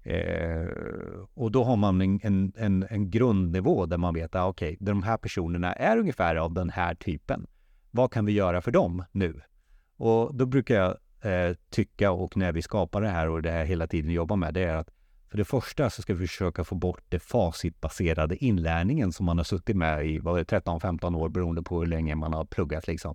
eh, 0.07 0.69
och 1.35 1.53
då 1.53 1.65
har 1.65 1.77
man 1.77 2.01
en, 2.01 2.53
en, 2.57 2.87
en 2.91 3.11
grundnivå 3.11 3.87
där 3.87 3.99
man 3.99 4.15
vet 4.15 4.35
att 4.35 4.43
ah, 4.43 4.49
okej, 4.49 4.73
okay, 4.73 4.87
de 4.87 5.03
här 5.03 5.17
personerna 5.17 5.73
är 5.73 5.99
ungefär 5.99 6.37
av 6.37 6.55
den 6.55 6.71
här 6.71 6.95
typen. 6.95 7.47
Vad 7.91 8.13
kan 8.13 8.25
vi 8.25 8.33
göra 8.33 8.61
för 8.61 8.71
dem 8.71 9.05
nu? 9.13 9.41
Och 9.97 10.35
då 10.35 10.47
brukar 10.47 10.75
jag 10.75 10.97
eh, 11.33 11.57
tycka, 11.71 12.13
och 12.13 12.37
när 12.37 12.53
vi 12.53 12.63
skapar 12.63 13.01
det 13.01 13.09
här 13.09 13.29
och 13.29 13.43
det 13.43 13.51
här 13.51 13.65
hela 13.65 13.87
tiden 13.87 14.11
jobbar 14.11 14.37
med, 14.37 14.55
det 14.55 14.63
är 14.63 14.75
att 14.75 14.91
för 15.33 15.39
det 15.39 15.45
första 15.45 15.91
så 15.91 16.03
ska 16.03 16.15
vi 16.15 16.27
försöka 16.27 16.65
få 16.65 16.75
bort 16.75 17.05
det 17.09 17.19
facitbaserade 17.19 18.45
inlärningen 18.45 19.13
som 19.13 19.27
man 19.27 19.37
har 19.37 19.45
suttit 19.45 19.77
med 19.77 20.07
i 20.07 20.21
13-15 20.21 21.17
år 21.17 21.29
beroende 21.29 21.63
på 21.63 21.81
hur 21.81 21.87
länge 21.87 22.15
man 22.15 22.33
har 22.33 22.45
pluggat. 22.45 22.87
Liksom. 22.87 23.15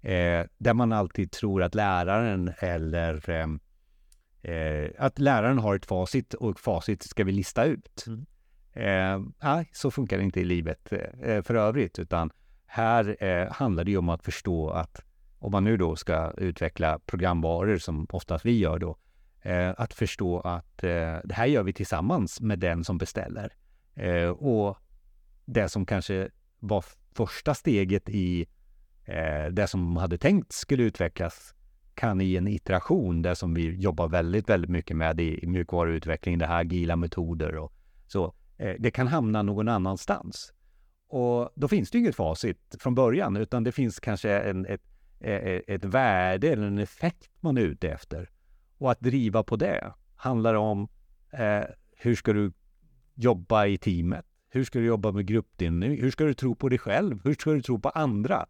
Eh, 0.00 0.46
där 0.58 0.74
man 0.74 0.92
alltid 0.92 1.30
tror 1.30 1.62
att 1.62 1.74
läraren 1.74 2.52
eller 2.58 3.30
eh, 3.30 3.46
eh, 4.52 4.90
att 4.98 5.18
läraren 5.18 5.58
har 5.58 5.76
ett 5.76 5.86
facit 5.86 6.34
och 6.34 6.60
facit 6.60 7.02
ska 7.02 7.24
vi 7.24 7.32
lista 7.32 7.64
ut. 7.64 8.04
Mm. 8.06 8.26
Eh, 8.72 9.30
nej, 9.42 9.70
så 9.72 9.90
funkar 9.90 10.18
det 10.18 10.24
inte 10.24 10.40
i 10.40 10.44
livet 10.44 10.92
eh, 11.22 11.42
för 11.42 11.54
övrigt, 11.54 11.98
utan 11.98 12.30
här 12.66 13.24
eh, 13.24 13.52
handlar 13.52 13.84
det 13.84 13.90
ju 13.90 13.96
om 13.96 14.08
att 14.08 14.24
förstå 14.24 14.70
att 14.70 15.02
om 15.38 15.52
man 15.52 15.64
nu 15.64 15.76
då 15.76 15.96
ska 15.96 16.32
utveckla 16.36 16.98
programvaror 17.06 17.78
som 17.78 18.06
oftast 18.10 18.46
vi 18.46 18.58
gör 18.58 18.78
då, 18.78 18.96
Eh, 19.42 19.74
att 19.76 19.94
förstå 19.94 20.40
att 20.40 20.84
eh, 20.84 21.18
det 21.24 21.34
här 21.34 21.46
gör 21.46 21.62
vi 21.62 21.72
tillsammans 21.72 22.40
med 22.40 22.58
den 22.58 22.84
som 22.84 22.98
beställer. 22.98 23.52
Eh, 23.94 24.28
och 24.28 24.78
det 25.44 25.68
som 25.68 25.86
kanske 25.86 26.28
var 26.58 26.84
första 27.14 27.54
steget 27.54 28.08
i 28.08 28.46
eh, 29.04 29.46
det 29.52 29.66
som 29.66 29.96
hade 29.96 30.18
tänkt 30.18 30.52
skulle 30.52 30.82
utvecklas 30.82 31.54
kan 31.94 32.20
i 32.20 32.36
en 32.36 32.48
iteration, 32.48 33.22
det 33.22 33.36
som 33.36 33.54
vi 33.54 33.76
jobbar 33.76 34.08
väldigt, 34.08 34.48
väldigt 34.48 34.70
mycket 34.70 34.96
med 34.96 35.20
i 35.20 35.46
mjukvaruutveckling, 35.46 36.38
det 36.38 36.46
här 36.46 36.60
agila 36.60 36.96
metoder 36.96 37.56
och 37.56 37.72
så, 38.06 38.34
eh, 38.56 38.74
det 38.78 38.90
kan 38.90 39.06
hamna 39.06 39.42
någon 39.42 39.68
annanstans. 39.68 40.52
Och 41.08 41.50
då 41.54 41.68
finns 41.68 41.90
det 41.90 41.98
inget 41.98 42.16
facit 42.16 42.76
från 42.78 42.94
början, 42.94 43.36
utan 43.36 43.64
det 43.64 43.72
finns 43.72 44.00
kanske 44.00 44.38
en, 44.38 44.66
ett, 44.66 44.82
eh, 45.20 45.60
ett 45.66 45.84
värde 45.84 46.48
eller 46.48 46.66
en 46.66 46.78
effekt 46.78 47.30
man 47.40 47.58
är 47.58 47.62
ute 47.62 47.88
efter. 47.90 48.30
Och 48.80 48.90
att 48.90 49.00
driva 49.00 49.42
på 49.42 49.56
det 49.56 49.92
handlar 50.16 50.54
om 50.54 50.88
eh, 51.30 51.64
hur 51.96 52.14
ska 52.14 52.32
du 52.32 52.52
jobba 53.14 53.66
i 53.66 53.78
teamet? 53.78 54.24
Hur 54.48 54.64
ska 54.64 54.78
du 54.78 54.84
jobba 54.84 55.12
med 55.12 55.26
gruppdynamik? 55.26 56.02
Hur 56.02 56.10
ska 56.10 56.24
du 56.24 56.34
tro 56.34 56.54
på 56.54 56.68
dig 56.68 56.78
själv? 56.78 57.20
Hur 57.24 57.34
ska 57.34 57.50
du 57.50 57.62
tro 57.62 57.80
på 57.80 57.88
andra? 57.88 58.46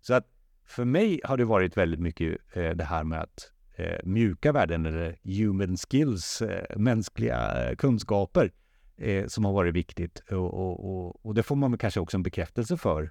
Så 0.00 0.14
att 0.14 0.26
för 0.64 0.84
mig 0.84 1.20
har 1.24 1.36
det 1.36 1.44
varit 1.44 1.76
väldigt 1.76 2.00
mycket 2.00 2.56
eh, 2.56 2.70
det 2.70 2.84
här 2.84 3.04
med 3.04 3.20
att 3.20 3.52
eh, 3.76 3.98
mjuka 4.04 4.52
värden 4.52 4.86
eller 4.86 5.18
human 5.22 5.76
skills, 5.76 6.42
eh, 6.42 6.76
mänskliga 6.76 7.68
eh, 7.68 7.76
kunskaper 7.76 8.52
eh, 8.96 9.26
som 9.26 9.44
har 9.44 9.52
varit 9.52 9.74
viktigt. 9.74 10.22
Och, 10.30 10.54
och, 10.54 10.90
och, 10.90 11.26
och, 11.26 11.34
det 11.34 11.42
får 11.42 11.56
man 11.56 11.78
kanske 11.78 12.00
också 12.00 12.16
en 12.16 12.22
bekräftelse 12.22 12.76
för, 12.76 13.10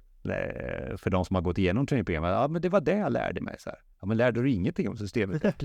för 0.96 1.10
de 1.10 1.24
som 1.24 1.34
har 1.34 1.42
gått 1.42 1.58
igenom 1.58 1.86
trainingprogrammet. 1.86 2.30
Ja, 2.30 2.48
men 2.48 2.62
det 2.62 2.68
var 2.68 2.80
det 2.80 2.96
jag 2.96 3.12
lärde 3.12 3.40
mig. 3.40 3.56
Så 3.58 3.70
här. 3.70 3.78
Ja, 4.00 4.06
men 4.06 4.16
lärde 4.16 4.42
du 4.42 4.50
ingenting 4.50 4.88
om 4.88 4.96
systemet? 4.96 5.42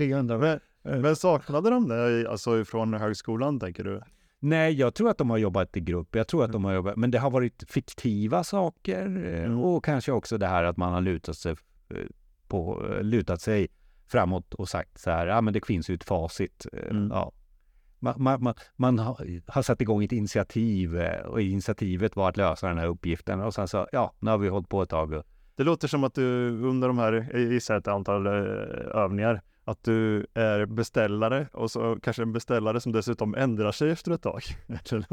men, 0.82 1.02
men 1.02 1.16
saknade 1.16 1.70
de 1.70 1.88
det 1.88 2.30
alltså 2.30 2.64
från 2.64 2.94
högskolan, 2.94 3.60
tänker 3.60 3.84
du? 3.84 4.00
Nej, 4.38 4.72
jag 4.72 4.94
tror 4.94 5.10
att 5.10 5.18
de 5.18 5.30
har 5.30 5.38
jobbat 5.38 5.76
i 5.76 5.80
grupp. 5.80 6.14
Jag 6.14 6.28
tror 6.28 6.44
att 6.44 6.52
de 6.52 6.64
har 6.64 6.72
jobbat, 6.72 6.96
men 6.96 7.10
det 7.10 7.18
har 7.18 7.30
varit 7.30 7.64
fiktiva 7.68 8.44
saker 8.44 9.26
eh, 9.26 9.44
mm. 9.44 9.58
och 9.58 9.84
kanske 9.84 10.12
också 10.12 10.38
det 10.38 10.46
här 10.46 10.64
att 10.64 10.76
man 10.76 10.92
har 10.92 11.00
lutat 11.00 11.36
sig, 11.36 11.52
eh, 11.90 11.96
på, 12.48 12.86
lutat 13.00 13.40
sig 13.40 13.68
framåt 14.08 14.54
och 14.54 14.68
sagt 14.68 14.98
så 15.00 15.10
här, 15.10 15.26
ja 15.26 15.40
men 15.40 15.54
det 15.54 15.66
finns 15.66 15.90
ju 15.90 15.94
ett 15.94 16.04
facit. 16.04 16.66
Eh, 16.72 16.90
mm. 16.90 17.08
Ja. 17.10 17.32
Man, 17.98 18.42
man, 18.42 18.54
man, 18.76 18.98
har 18.98 19.62
satt 19.62 19.80
igång 19.80 20.04
ett 20.04 20.12
initiativ 20.12 20.96
och 21.26 21.40
initiativet 21.40 22.16
var 22.16 22.28
att 22.28 22.36
lösa 22.36 22.68
den 22.68 22.78
här 22.78 22.86
uppgiften 22.86 23.40
och 23.40 23.54
sen 23.54 23.68
så, 23.68 23.88
ja, 23.92 24.14
nu 24.18 24.30
har 24.30 24.38
vi 24.38 24.48
hållit 24.48 24.68
på 24.68 24.82
ett 24.82 24.88
tag 24.88 25.22
det 25.56 25.64
låter 25.64 25.88
som 25.88 26.04
att 26.04 26.14
du 26.14 26.48
under 26.50 26.88
de 26.88 26.98
här, 26.98 27.28
jag 27.32 27.40
gissar 27.40 27.76
ett 27.76 27.88
antal 27.88 28.26
eh, 28.26 28.32
övningar, 28.94 29.42
att 29.64 29.84
du 29.84 30.26
är 30.34 30.66
beställare 30.66 31.46
och 31.52 31.70
så 31.70 31.98
kanske 32.02 32.22
en 32.22 32.32
beställare 32.32 32.80
som 32.80 32.92
dessutom 32.92 33.34
ändrar 33.34 33.72
sig 33.72 33.90
efter 33.90 34.12
ett 34.12 34.22
tag. 34.22 34.42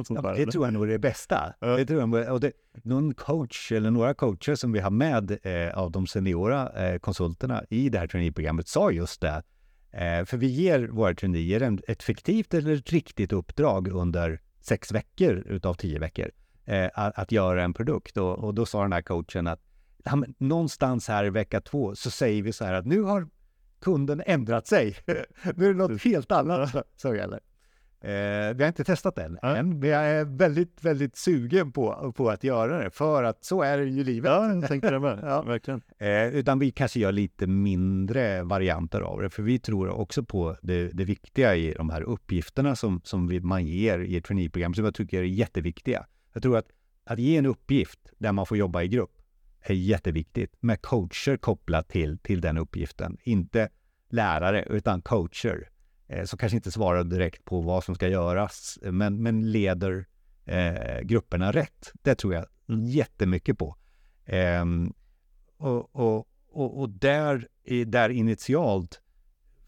ja, 0.10 0.34
det 0.36 0.46
tror 0.46 0.66
jag 0.66 0.74
nog 0.74 0.84
är 0.84 0.88
det 0.88 1.00
bästa. 1.00 1.54
Ja. 1.60 1.68
Det 1.68 1.86
tror 1.86 2.18
jag, 2.18 2.34
och 2.34 2.40
det, 2.40 2.52
någon 2.84 3.13
coach 3.13 3.72
eller 3.72 3.92
några 3.92 4.13
coacher 4.13 4.56
som 4.56 4.72
vi 4.72 4.80
har 4.80 4.92
med 4.92 5.38
eh, 5.44 5.78
av 5.78 5.92
de 5.92 6.08
seniora 6.08 6.70
eh, 6.70 7.00
konsulterna 7.00 7.63
i 7.70 7.90
det 7.90 8.00
här 8.00 8.08
traineeprogrammet 8.08 8.68
sa 8.68 8.92
just 8.92 9.22
det. 9.22 9.44
Eh, 9.94 10.26
för 10.26 10.38
vi 10.38 10.48
ger 10.48 10.88
våra 10.88 11.14
traineer 11.14 11.80
ett 11.88 12.04
fiktivt 12.04 12.54
eller 12.54 12.76
ett 12.76 12.92
riktigt 12.92 13.34
uppdrag 13.34 13.88
under 13.88 14.42
sex 14.60 14.92
veckor 14.92 15.44
utav 15.46 15.74
tio 15.74 16.00
veckor 16.00 16.32
eh, 16.66 16.90
att, 16.94 17.20
att, 17.20 17.32
göra 17.32 17.64
en 17.64 17.74
produkt. 17.74 18.18
Och, 18.18 18.40
och, 18.40 18.54
då 18.54 18.66
sa 18.66 18.82
den 18.82 18.94
här 18.94 19.02
coachen 19.02 19.48
att 19.48 19.62
ja, 20.04 20.24
någonstans 20.38 21.08
här 21.08 21.26
i 21.26 21.30
vecka 21.30 21.62
två 21.62 21.96
så 21.96 22.12
säger 22.12 22.44
vi 22.44 22.54
så 22.54 22.66
här 22.66 22.74
att 22.74 22.86
nu 22.86 23.02
har 23.02 23.28
kunden 23.82 24.24
ändrat 24.26 24.68
sig. 24.68 24.96
nu 25.56 25.66
är 25.66 25.74
det 25.74 25.74
något 25.74 26.04
helt 26.04 26.32
annat 26.32 26.76
som 26.96 27.16
gäller. 27.16 27.40
Eh, 28.04 28.54
vi 28.54 28.64
har 28.64 28.68
inte 28.68 28.84
testat 28.84 29.16
den 29.16 29.40
ja. 29.42 29.56
än, 29.56 29.80
men 29.80 29.90
jag 29.90 30.06
är 30.06 30.26
väldigt, 30.26 30.84
väldigt 30.84 31.16
sugen 31.16 31.72
på, 31.72 32.14
på 32.16 32.30
att 32.30 32.44
göra 32.44 32.84
det, 32.84 32.90
för 32.90 33.24
att 33.24 33.44
så 33.46 33.62
är 33.62 33.78
det 33.78 33.84
ju 33.84 34.04
livet. 34.04 34.32
Ja, 34.32 34.54
jag 34.54 34.68
tänkte 34.68 34.92
det 34.92 35.00
med. 35.00 35.20
ja. 35.24 35.42
Verkligen. 35.42 35.82
Eh, 35.98 36.28
utan 36.28 36.60
vi 36.60 36.72
kanske 36.72 37.00
gör 37.00 37.12
lite 37.12 37.48
mindre 37.48 38.44
varianter 38.44 39.02
av 39.02 39.22
det, 39.22 39.30
för 39.30 39.44
vi 39.44 39.60
tror 39.60 39.90
också 39.90 40.24
på 40.24 40.58
det, 40.62 40.90
det 40.94 41.04
viktiga 41.04 41.56
i 41.56 41.74
de 41.74 41.90
här 41.90 42.02
uppgifterna 42.02 42.76
som, 42.76 43.02
som 43.04 43.28
vi, 43.28 43.40
man 43.40 43.66
ger 43.66 44.00
i 44.00 44.18
ett 44.18 44.26
traineeprogram, 44.26 44.74
som 44.74 44.86
jag 44.86 44.96
tycker 44.96 45.20
är 45.20 45.24
jätteviktiga. 45.24 46.06
Jag 46.34 46.44
tror 46.44 46.58
att, 46.58 46.68
att 47.06 47.20
ge 47.20 47.38
en 47.38 47.46
uppgift 47.46 48.00
där 48.18 48.32
man 48.32 48.46
får 48.46 48.58
jobba 48.58 48.82
i 48.82 48.88
grupp 48.88 49.22
är 49.62 49.74
jätteviktigt 49.74 50.54
med 50.60 50.82
coacher 50.82 51.38
kopplat 51.38 51.90
till, 51.90 52.18
till 52.18 52.42
den 52.42 52.58
uppgiften. 52.58 53.18
Inte 53.24 53.70
lärare, 54.10 54.66
utan 54.70 55.02
coacher 55.02 55.70
Eh, 56.08 56.26
som 56.26 56.38
kanske 56.38 56.56
inte 56.56 56.72
svarar 56.72 57.04
direkt 57.04 57.46
på 57.46 57.62
vad 57.62 57.84
som 57.84 57.96
ska 57.96 58.08
göras, 58.08 58.80
men, 58.82 59.24
men 59.24 59.52
leder 59.52 60.06
eh, 60.46 61.02
grupperna 61.02 61.52
rätt. 61.52 61.92
Det 62.02 62.16
tror 62.16 62.34
jag 62.34 62.46
jättemycket 62.86 63.58
på. 63.58 63.76
Eh, 64.26 64.66
och, 65.58 65.96
och, 65.96 66.28
och, 66.48 66.80
och, 66.80 66.90
där, 66.90 67.48
där 67.86 68.10
initialt 68.10 69.02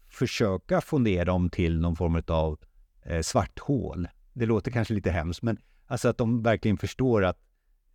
försöka 0.08 0.80
få 0.80 0.98
ner 0.98 1.24
dem 1.24 1.50
till 1.50 1.80
någon 1.80 1.96
form 1.96 2.22
av 2.26 2.58
eh, 3.02 3.20
svart 3.20 3.58
hål. 3.58 4.08
Det 4.32 4.46
låter 4.46 4.70
kanske 4.70 4.94
lite 4.94 5.10
hemskt, 5.10 5.42
men 5.42 5.58
alltså 5.86 6.08
att 6.08 6.18
de 6.18 6.42
verkligen 6.42 6.76
förstår 6.76 7.24
att 7.24 7.38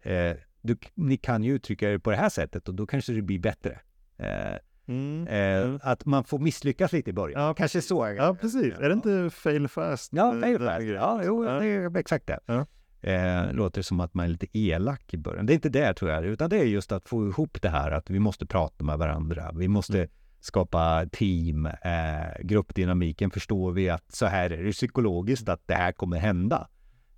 eh, 0.01 0.33
du, 0.61 0.77
ni 0.93 1.17
kan 1.17 1.43
ju 1.43 1.53
uttrycka 1.53 1.91
er 1.91 1.97
på 1.97 2.11
det 2.11 2.17
här 2.17 2.29
sättet 2.29 2.67
och 2.69 2.75
då 2.75 2.87
kanske 2.87 3.13
det 3.13 3.21
blir 3.21 3.39
bättre. 3.39 3.79
Eh, 4.17 4.55
Eh, 4.87 4.93
Mm. 4.93 5.27
Eh, 5.27 5.67
mm. 5.67 5.79
Att 5.83 6.05
man 6.05 6.23
får 6.23 6.39
misslyckas 6.39 6.91
lite 6.91 7.09
i 7.09 7.13
början. 7.13 7.41
Ja, 7.41 7.53
Kanske 7.53 7.81
så. 7.81 8.13
Ja, 8.17 8.35
precis. 8.41 8.73
Är 8.79 8.89
det 8.89 8.93
inte 8.93 9.29
fail 9.29 9.67
fast? 9.67 10.13
Ja, 10.13 10.41
fail 10.41 10.59
fast. 10.59 10.85
Ja, 10.85 11.21
jo, 11.25 11.45
ja. 11.45 11.51
det 11.51 11.65
är 11.65 11.97
exakt 11.97 12.27
det. 12.27 12.39
Ja. 12.45 12.65
Eh, 13.01 13.53
låter 13.53 13.81
som 13.81 13.99
att 13.99 14.13
man 14.13 14.25
är 14.25 14.29
lite 14.29 14.47
elak 14.57 15.13
i 15.13 15.17
början. 15.17 15.45
Det 15.45 15.53
är 15.53 15.55
inte 15.55 15.69
det 15.69 15.93
tror 15.93 16.11
jag, 16.11 16.25
utan 16.25 16.49
det 16.49 16.57
är 16.57 16.63
just 16.63 16.91
att 16.91 17.09
få 17.09 17.27
ihop 17.27 17.61
det 17.61 17.69
här 17.69 17.91
att 17.91 18.09
vi 18.09 18.19
måste 18.19 18.45
prata 18.45 18.83
med 18.83 18.97
varandra. 18.97 19.51
Vi 19.55 19.67
måste 19.67 19.97
mm. 19.97 20.09
skapa 20.39 21.05
team, 21.11 21.65
eh, 21.65 22.41
gruppdynamiken 22.43 23.31
förstår 23.31 23.71
vi 23.71 23.89
att 23.89 24.11
så 24.11 24.25
här 24.25 24.49
är 24.49 24.63
det 24.63 24.71
psykologiskt 24.71 25.49
att 25.49 25.67
det 25.67 25.73
här 25.73 25.91
kommer 25.91 26.17
hända. 26.17 26.67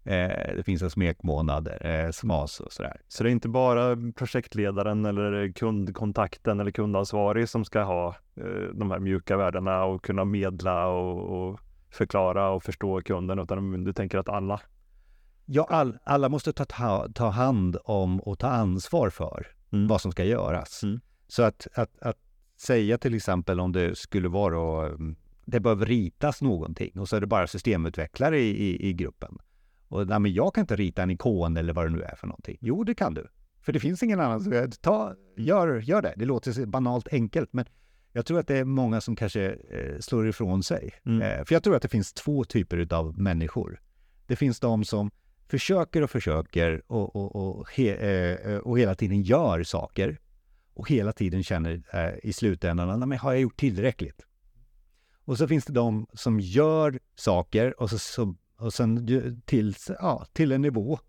Eh, 0.06 0.56
det 0.56 0.64
finns 0.66 0.82
en 0.82 0.90
smekmånad, 0.90 1.70
eh, 1.82 2.12
SMAS 2.12 2.60
och 2.60 2.72
sådär. 2.72 3.02
Så 3.08 3.24
det 3.24 3.30
är 3.30 3.32
inte 3.32 3.50
bara 3.50 3.98
projektledaren 4.16 5.06
eller 5.06 5.52
kundkontakten 5.52 6.60
eller 6.60 6.72
kundansvarig 6.72 7.50
som 7.50 7.66
ska 7.66 7.82
ha 7.84 8.16
eh, 8.36 8.44
de 8.74 8.92
här 8.92 9.00
mjuka 9.00 9.38
värdena 9.38 9.84
och 9.84 10.04
kunna 10.04 10.26
medla 10.26 10.88
och, 10.88 11.50
och, 11.50 11.60
förklara 11.90 12.50
och 12.50 12.64
förstå 12.64 13.02
kunden, 13.02 13.40
utan 13.40 13.84
du 13.84 13.94
tänker 13.94 14.18
att 14.18 14.30
alla? 14.30 14.62
Ja, 15.46 15.68
all, 15.70 15.98
alla 16.04 16.30
måste 16.30 16.54
ta, 16.54 16.66
ta, 16.66 17.08
ta, 17.16 17.30
hand 17.30 17.78
om 17.84 18.20
och 18.20 18.40
ta 18.40 18.48
ansvar 18.48 19.10
för 19.10 19.48
mm. 19.72 19.88
vad 19.88 20.02
som 20.02 20.12
ska 20.12 20.24
göras. 20.24 20.84
Mm. 20.84 21.00
Så 21.28 21.44
att, 21.44 21.68
att, 21.76 22.02
att 22.02 22.18
säga 22.58 22.98
till 22.98 23.16
exempel 23.16 23.60
om 23.60 23.72
det 23.72 23.98
skulle 23.98 24.30
vara 24.30 24.90
det 25.46 25.60
behöver 25.60 25.86
ritas 25.86 26.42
någonting 26.42 27.00
och 27.00 27.10
så 27.10 27.16
är 27.16 27.22
det 27.22 27.28
bara 27.28 27.48
systemutvecklare 27.48 28.40
i, 28.40 28.50
i, 28.50 28.90
i 28.90 28.94
gruppen 28.94 29.38
och 29.94 30.08
nej, 30.08 30.20
men 30.20 30.34
jag 30.34 30.54
kan 30.54 30.62
inte 30.62 30.76
rita 30.76 31.04
en 31.04 31.12
ikon 31.12 31.58
eller 31.58 31.74
vad 31.74 31.86
det 31.86 31.90
nu 31.90 32.02
är 32.02 32.16
för 32.16 32.28
någonting. 32.28 32.58
Jo, 32.62 32.84
det 32.84 32.96
kan 32.96 33.14
du. 33.14 33.28
För 33.62 33.74
det 33.74 33.80
finns 33.80 34.04
ingen 34.04 34.20
annan. 34.20 34.42
Så 34.42 34.68
ta, 34.82 35.16
gör, 35.38 35.80
gör 35.80 36.02
det. 36.02 36.14
Det 36.18 36.26
låter 36.26 36.66
banalt 36.66 37.08
enkelt, 37.12 37.54
men 37.54 37.66
jag 38.12 38.26
tror 38.26 38.40
att 38.40 38.48
det 38.48 38.58
är 38.58 38.64
många 38.64 39.02
som 39.02 39.16
kanske 39.16 39.50
eh, 39.52 40.00
slår 40.00 40.28
ifrån 40.28 40.64
sig. 40.64 40.94
Mm. 41.06 41.22
Eh, 41.22 41.46
för 41.46 41.56
jag 41.56 41.64
tror 41.64 41.76
att 41.76 41.82
det 41.82 41.88
finns 41.88 42.14
två 42.14 42.44
typer 42.44 42.94
av 42.94 43.20
människor. 43.20 43.82
Det 44.28 44.36
finns 44.36 44.60
de 44.60 44.86
som 44.86 45.12
försöker 45.48 46.02
och 46.02 46.10
försöker 46.10 46.82
och, 46.88 47.16
och, 47.16 47.36
och, 47.36 47.70
he, 47.72 47.94
eh, 47.94 48.58
och 48.58 48.80
hela 48.80 48.96
tiden 48.96 49.22
gör 49.22 49.64
saker 49.64 50.20
och 50.74 50.90
hela 50.90 51.12
tiden 51.12 51.44
känner 51.44 51.84
i 52.24 52.34
slutändan, 52.34 53.10
men 53.10 53.18
har 53.18 53.32
jag 53.32 53.42
gjort 53.42 53.60
tillräckligt? 53.60 54.26
Och 55.26 55.38
så 55.38 55.48
finns 55.48 55.66
det 55.66 55.74
de 55.74 56.08
som 56.14 56.40
gör 56.40 57.00
saker 57.16 57.82
och 57.82 57.90
så, 57.90 57.98
så 58.00 58.36
och 58.58 58.74
sen 58.74 59.42
till, 59.46 59.76
ja, 60.00 60.26
till 60.34 60.52
en 60.52 60.62
nivå 60.62 61.00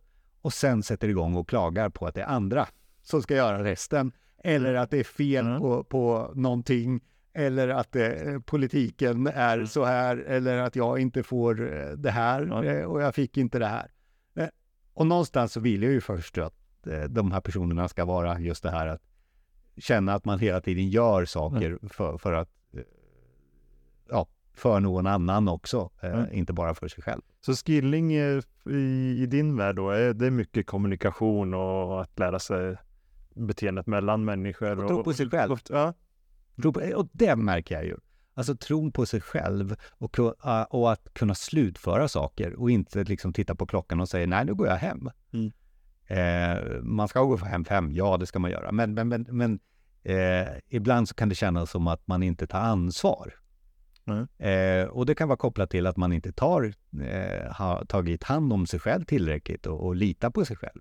och 0.40 0.52
sen 0.52 0.82
sätter 0.82 1.08
igång 1.08 1.34
och 1.34 1.48
klagar 1.48 1.88
på 1.88 2.06
att 2.06 2.14
det 2.14 2.22
är 2.22 2.26
andra 2.26 2.68
som 3.02 3.22
ska 3.22 3.34
göra 3.34 3.64
resten. 3.64 4.12
Eller 4.38 4.74
att 4.74 4.90
det 4.90 4.98
är 4.98 5.04
fel 5.04 5.46
mm. 5.46 5.60
på, 5.60 5.84
på 5.84 6.32
någonting. 6.34 7.00
Eller 7.32 7.68
att 7.68 7.92
det, 7.92 8.40
politiken 8.46 9.26
är 9.26 9.54
mm. 9.54 9.66
så 9.66 9.84
här. 9.84 10.16
Eller 10.16 10.58
att 10.58 10.76
jag 10.76 10.98
inte 10.98 11.22
får 11.22 11.76
eh, 11.76 11.88
det 11.88 12.10
här 12.10 12.42
mm. 12.42 12.86
och 12.90 13.02
jag 13.02 13.14
fick 13.14 13.36
inte 13.36 13.58
det 13.58 13.66
här. 13.66 13.90
Eh, 14.34 14.48
och 14.94 15.06
någonstans 15.06 15.52
så 15.52 15.60
vill 15.60 15.82
jag 15.82 15.92
ju 15.92 16.00
först 16.00 16.38
att 16.38 16.54
de 17.08 17.32
här 17.32 17.40
personerna 17.40 17.88
ska 17.88 18.04
vara 18.04 18.40
just 18.40 18.62
det 18.62 18.70
här 18.70 18.86
att 18.86 19.02
känna 19.76 20.14
att 20.14 20.24
man 20.24 20.38
hela 20.38 20.60
tiden 20.60 20.88
gör 20.88 21.24
saker 21.24 21.66
mm. 21.66 21.88
för, 21.88 22.18
för 22.18 22.32
att 22.32 22.50
ja, 24.08 24.26
för 24.54 24.80
någon 24.80 25.06
annan 25.06 25.48
också, 25.48 25.90
mm. 26.00 26.26
inte 26.32 26.52
bara 26.52 26.74
för 26.74 26.88
sig 26.88 27.02
själv. 27.02 27.22
Så 27.44 27.54
skilling 27.54 28.14
i, 28.14 28.42
i 29.18 29.26
din 29.26 29.56
värld 29.56 29.76
då, 29.76 29.90
är 29.90 30.14
det 30.14 30.30
mycket 30.30 30.66
kommunikation 30.66 31.54
och 31.54 32.02
att 32.02 32.18
lära 32.18 32.38
sig 32.38 32.76
beteendet 33.34 33.86
mellan 33.86 34.24
människor? 34.24 34.80
Och 34.80 34.88
tro 34.88 35.04
på 35.04 35.12
sig 35.12 35.30
själv. 35.30 35.52
Och, 35.52 35.60
ja. 35.68 35.94
och 36.94 37.08
det 37.12 37.36
märker 37.36 37.74
jag 37.74 37.84
ju. 37.84 37.96
Alltså 38.34 38.56
tron 38.56 38.92
på 38.92 39.06
sig 39.06 39.20
själv 39.20 39.76
och, 39.90 40.18
och 40.68 40.92
att 40.92 41.14
kunna 41.14 41.34
slutföra 41.34 42.08
saker 42.08 42.54
och 42.54 42.70
inte 42.70 43.04
liksom 43.04 43.32
titta 43.32 43.54
på 43.54 43.66
klockan 43.66 44.00
och 44.00 44.08
säga 44.08 44.26
nej, 44.26 44.44
nu 44.44 44.54
går 44.54 44.66
jag 44.66 44.76
hem. 44.76 45.10
Mm. 45.32 45.52
Eh, 46.06 46.82
man 46.82 47.08
ska 47.08 47.22
gå 47.22 47.36
hem 47.36 47.64
fem, 47.64 47.92
ja 47.92 48.16
det 48.16 48.26
ska 48.26 48.38
man 48.38 48.50
göra. 48.50 48.72
Men, 48.72 48.94
men, 48.94 49.08
men, 49.08 49.26
men 49.30 49.60
eh, 50.02 50.48
ibland 50.68 51.08
så 51.08 51.14
kan 51.14 51.28
det 51.28 51.34
kännas 51.34 51.70
som 51.70 51.86
att 51.86 52.06
man 52.06 52.22
inte 52.22 52.46
tar 52.46 52.60
ansvar. 52.60 53.34
Eh, 54.38 54.86
och 54.88 55.06
det 55.06 55.14
kan 55.14 55.28
vara 55.28 55.36
kopplat 55.36 55.70
till 55.70 55.86
att 55.86 55.96
man 55.96 56.12
inte 56.12 56.32
tar, 56.32 56.74
eh, 57.02 57.52
har 57.52 57.84
tagit 57.84 58.22
hand 58.24 58.52
om 58.52 58.66
sig 58.66 58.80
själv 58.80 59.04
tillräckligt 59.04 59.66
och, 59.66 59.86
och 59.86 59.96
litar 59.96 60.30
på 60.30 60.44
sig 60.44 60.56
själv. 60.56 60.80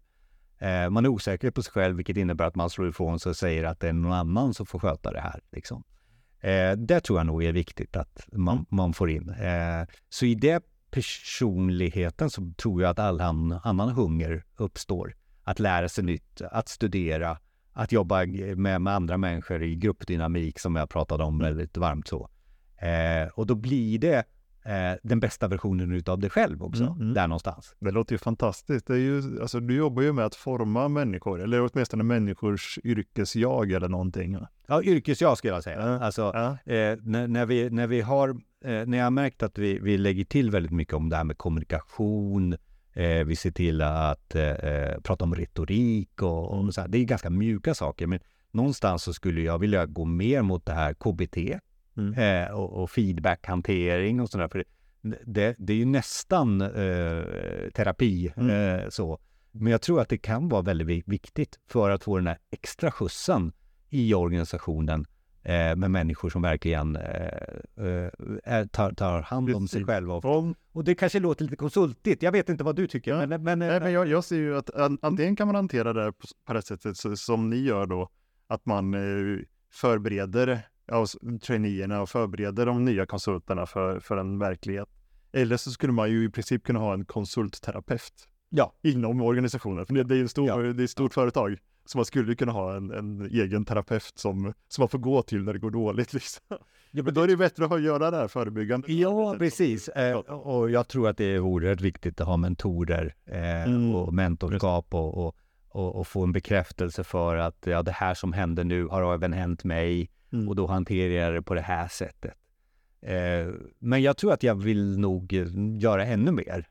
Eh, 0.59 0.89
man 0.89 1.05
är 1.05 1.09
osäker 1.09 1.51
på 1.51 1.63
sig 1.63 1.71
själv, 1.71 1.95
vilket 1.95 2.17
innebär 2.17 2.45
att 2.45 2.55
man 2.55 2.69
slår 2.69 2.89
ifrån 2.89 3.19
sig 3.19 3.29
och 3.29 3.35
säger 3.35 3.63
att 3.63 3.79
det 3.79 3.87
är 3.87 3.93
någon 3.93 4.11
annan 4.11 4.53
som 4.53 4.65
får 4.65 4.79
sköta 4.79 5.11
det 5.11 5.19
här. 5.19 5.41
Liksom. 5.51 5.83
Eh, 6.39 6.71
det 6.71 6.99
tror 6.99 7.19
jag 7.19 7.25
nog 7.25 7.43
är 7.43 7.51
viktigt 7.51 7.95
att 7.95 8.27
man, 8.31 8.55
mm. 8.55 8.65
man 8.69 8.93
får 8.93 9.09
in. 9.09 9.29
Eh, 9.29 9.87
så 10.09 10.25
i 10.25 10.35
det 10.35 10.63
personligheten 10.91 12.29
så 12.29 12.53
tror 12.57 12.81
jag 12.81 12.89
att 12.89 12.99
all 12.99 13.21
annan 13.63 13.89
hunger 13.89 14.45
uppstår. 14.55 15.15
Att 15.43 15.59
lära 15.59 15.89
sig 15.89 16.03
nytt, 16.03 16.41
att 16.41 16.69
studera, 16.69 17.37
att 17.73 17.91
jobba 17.91 18.25
med, 18.55 18.81
med 18.81 18.93
andra 18.93 19.17
människor 19.17 19.63
i 19.63 19.75
gruppdynamik 19.75 20.59
som 20.59 20.75
jag 20.75 20.89
pratade 20.89 21.23
om 21.23 21.35
mm. 21.35 21.47
väldigt 21.47 21.77
varmt 21.77 22.07
så. 22.07 22.29
Eh, 22.83 23.27
och 23.33 23.47
då 23.47 23.55
blir 23.55 23.99
det 23.99 24.23
eh, 24.65 24.97
den 25.03 25.19
bästa 25.19 25.47
versionen 25.47 25.91
utav 25.91 26.19
dig 26.19 26.29
själv 26.29 26.63
också, 26.63 26.83
mm, 26.83 27.01
mm. 27.01 27.13
där 27.13 27.27
någonstans. 27.27 27.75
Det 27.79 27.91
låter 27.91 28.13
ju 28.13 28.17
fantastiskt. 28.17 28.87
Det 28.87 28.93
är 28.93 28.97
ju, 28.97 29.41
alltså, 29.41 29.59
du 29.59 29.75
jobbar 29.75 30.01
ju 30.01 30.13
med 30.13 30.25
att 30.25 30.35
forma 30.35 30.87
människor, 30.87 31.41
eller 31.41 31.69
åtminstone 31.73 32.03
människors 32.03 32.79
yrkesjag 32.83 33.71
eller 33.71 33.87
någonting. 33.87 34.37
Ja, 34.67 34.83
yrkesjag 34.83 35.37
skulle 35.37 35.53
jag 35.53 35.63
säga. 35.63 35.79
Ja. 35.79 35.99
Alltså. 35.99 36.21
Eh, 36.65 36.97
när, 37.01 37.27
när, 37.27 37.45
vi, 37.45 37.69
när 37.69 37.87
vi 37.87 38.01
har, 38.01 38.29
eh, 38.65 38.85
när 38.85 38.97
jag 38.97 39.05
har 39.05 39.11
märkt 39.11 39.43
att 39.43 39.57
vi, 39.57 39.79
vi 39.79 39.97
lägger 39.97 40.25
till 40.25 40.51
väldigt 40.51 40.71
mycket 40.71 40.93
om 40.93 41.09
det 41.09 41.15
här 41.15 41.23
med 41.23 41.37
kommunikation, 41.37 42.53
eh, 42.93 43.23
vi 43.25 43.35
ser 43.35 43.51
till 43.51 43.81
att 43.81 44.35
eh, 44.35 44.43
eh, 44.43 44.99
prata 44.99 45.25
om 45.25 45.35
retorik 45.35 46.21
och, 46.21 46.51
och 46.51 46.59
mm. 46.59 46.71
så 46.71 46.81
här. 46.81 46.87
Det 46.87 46.97
är 46.97 47.03
ganska 47.03 47.29
mjuka 47.29 47.73
saker, 47.73 48.07
men 48.07 48.19
någonstans 48.51 49.03
så 49.03 49.13
skulle 49.13 49.41
jag 49.41 49.59
vilja 49.59 49.85
gå 49.85 50.05
mer 50.05 50.41
mot 50.41 50.65
det 50.65 50.73
här 50.73 50.93
KBT, 50.93 51.59
mm. 51.97 52.13
eh, 52.13 52.51
och, 52.51 52.83
och 52.83 52.91
feedbackhantering 52.91 54.21
och 54.21 54.29
sådär. 54.29 54.47
För 54.47 54.63
det, 55.25 55.55
det, 55.57 55.73
är 55.73 55.77
ju 55.77 55.85
nästan 55.85 56.61
eh, 56.61 57.23
terapi 57.73 58.33
mm. 58.37 58.49
eh, 58.49 58.89
så. 58.89 59.19
Men 59.51 59.71
jag 59.71 59.81
tror 59.81 60.01
att 60.01 60.09
det 60.09 60.17
kan 60.17 60.49
vara 60.49 60.61
väldigt 60.61 61.07
viktigt 61.07 61.59
för 61.67 61.89
att 61.89 62.03
få 62.03 62.17
den 62.17 62.27
här 62.27 62.37
extra 62.51 62.91
skjutsen 62.91 63.53
i 63.89 64.13
organisationen 64.13 65.05
eh, 65.43 65.75
med 65.75 65.91
människor 65.91 66.29
som 66.29 66.41
verkligen 66.41 66.95
eh, 66.95 68.09
eh, 68.45 68.65
tar, 68.71 68.91
tar, 68.91 69.21
hand 69.21 69.55
om 69.55 69.67
sig 69.67 69.85
själva. 69.85 70.13
Och, 70.13 70.55
och, 70.71 70.83
det 70.83 70.95
kanske 70.95 71.19
låter 71.19 71.43
lite 71.43 71.55
konsultigt, 71.55 72.23
jag 72.23 72.31
vet 72.31 72.49
inte 72.49 72.63
vad 72.63 72.75
du 72.75 72.87
tycker. 72.87 73.11
Ja. 73.11 73.27
Men, 73.27 73.43
men, 73.43 73.59
Nej, 73.59 73.79
men 73.79 73.91
jag, 73.91 74.07
jag, 74.07 74.23
ser 74.23 74.35
ju 74.35 74.57
att 74.57 74.69
antingen 75.01 75.35
kan 75.35 75.47
man 75.47 75.55
hantera 75.55 75.93
det 75.93 76.11
på, 76.11 76.27
på 76.45 76.53
det 76.53 76.61
sättet 76.61 76.97
som 77.19 77.49
ni 77.49 77.57
gör 77.57 77.85
då, 77.85 78.09
att 78.47 78.65
man 78.65 78.95
förbereder 79.71 80.61
av 80.91 81.05
traineerna 81.39 82.01
och 82.01 82.09
förbereder 82.09 82.65
de 82.65 82.85
nya 82.85 83.05
konsulterna 83.05 83.65
för, 83.65 83.99
för 83.99 84.17
en 84.17 84.39
verklighet. 84.39 84.89
Eller 85.33 85.57
så 85.57 85.71
skulle 85.71 85.93
man 85.93 86.09
ju 86.11 86.25
i 86.25 86.29
princip 86.29 86.63
kunna 86.63 86.79
ha 86.79 86.93
en 86.93 87.05
konsultterapeut 87.05 88.27
Ja. 88.49 88.73
inom 88.81 89.21
organisationen. 89.21 89.85
För 89.85 89.93
det, 89.93 90.03
det 90.03 90.15
är 90.15 90.17
ju 90.17 90.27
stor, 90.27 90.47
Ja. 90.47 90.57
det 90.57 90.81
är 90.81 90.83
ett 90.83 90.89
stort 90.89 91.13
företag. 91.13 91.57
Så 91.85 91.97
man 91.97 92.05
skulle 92.05 92.35
kunna 92.35 92.51
ha 92.51 92.75
en, 92.75 92.91
en 92.91 93.21
egen 93.31 93.65
terapeut 93.65 94.11
som, 94.15 94.53
som 94.67 94.81
man 94.81 94.87
får 94.89 94.97
gå 94.99 95.21
till 95.21 95.43
när 95.43 95.53
det 95.53 95.59
går 95.59 95.71
dåligt. 95.71 96.13
Liksom. 96.13 96.57
Men 96.91 97.13
då 97.13 97.21
är 97.21 97.27
det 97.27 97.37
bättre 97.37 97.65
att 97.65 97.81
göra 97.81 98.11
det 98.11 98.17
här 98.17 98.27
förebyggande. 98.27 98.93
Ja, 98.93 99.35
precis. 99.39 99.87
Eh, 99.87 100.17
och 100.17 100.71
jag 100.71 100.87
tror 100.87 101.09
att 101.09 101.17
det 101.17 101.25
är 101.25 101.39
oerhört 101.39 101.81
viktigt 101.81 102.21
att 102.21 102.27
ha 102.27 102.37
mentorer 102.37 103.15
eh, 103.25 103.63
Mm. 103.63 103.95
och 103.95 104.13
mentorskap 104.13 104.93
och, 104.93 105.17
och, 105.27 105.35
och, 105.69 105.95
och 105.95 106.07
få 106.07 106.23
en 106.23 106.31
bekräftelse 106.31 107.03
för 107.03 107.35
att 107.37 107.57
ja, 107.65 107.83
det 107.83 107.91
här 107.91 108.13
som 108.13 108.33
händer 108.33 108.63
nu 108.63 108.85
har 108.87 109.13
även 109.13 109.33
hänt 109.33 109.63
mig 109.63 110.09
Mm. 110.33 110.49
och 110.49 110.55
då 110.55 110.67
hanterar 110.67 111.13
jag 111.13 111.33
det 111.33 111.41
på 111.41 111.53
det 111.53 111.61
här 111.61 111.87
sättet. 111.87 112.33
Eh, 113.01 113.53
men 113.79 114.01
jag 114.01 114.17
tror 114.17 114.33
att 114.33 114.43
jag 114.43 114.55
vill 114.55 114.99
nog 114.99 115.33
eh, 115.33 115.47
göra 115.79 116.05
ännu 116.05 116.31
mer. 116.31 116.67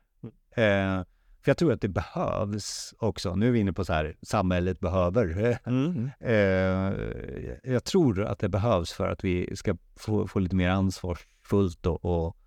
Eh, 0.55 1.03
för 1.43 1.49
jag 1.49 1.57
tror 1.57 1.73
att 1.73 1.81
det 1.81 1.87
behövs 1.87 2.93
också. 2.97 3.35
Nu 3.35 3.47
är 3.47 3.51
vi 3.51 3.59
inne 3.59 3.73
på 3.73 3.85
så 3.85 3.93
här, 3.93 4.15
samhället 4.21 4.79
behöver. 4.79 5.57
Mm. 5.65 6.09
Eh, 6.19 7.71
jag 7.73 7.83
tror 7.83 8.23
att 8.23 8.39
det 8.39 8.49
behövs 8.49 8.93
för 8.93 9.07
att 9.07 9.23
vi 9.23 9.55
ska 9.55 9.77
få, 9.95 10.27
få 10.27 10.39
lite 10.39 10.55
mer 10.55 10.69
ansvarsfullt 10.69 11.85
och, 11.85 12.05
och, 12.05 12.37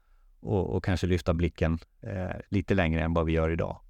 och, 0.41 0.75
och 0.75 0.85
kanske 0.85 1.07
lyfta 1.07 1.35
blicken 1.35 1.79
eh, 2.03 2.37
lite 2.49 2.75
längre 2.75 3.03
än 3.03 3.15
vad 3.15 3.27
vi 3.27 3.33
gör 3.33 3.51
idag. 3.51 3.81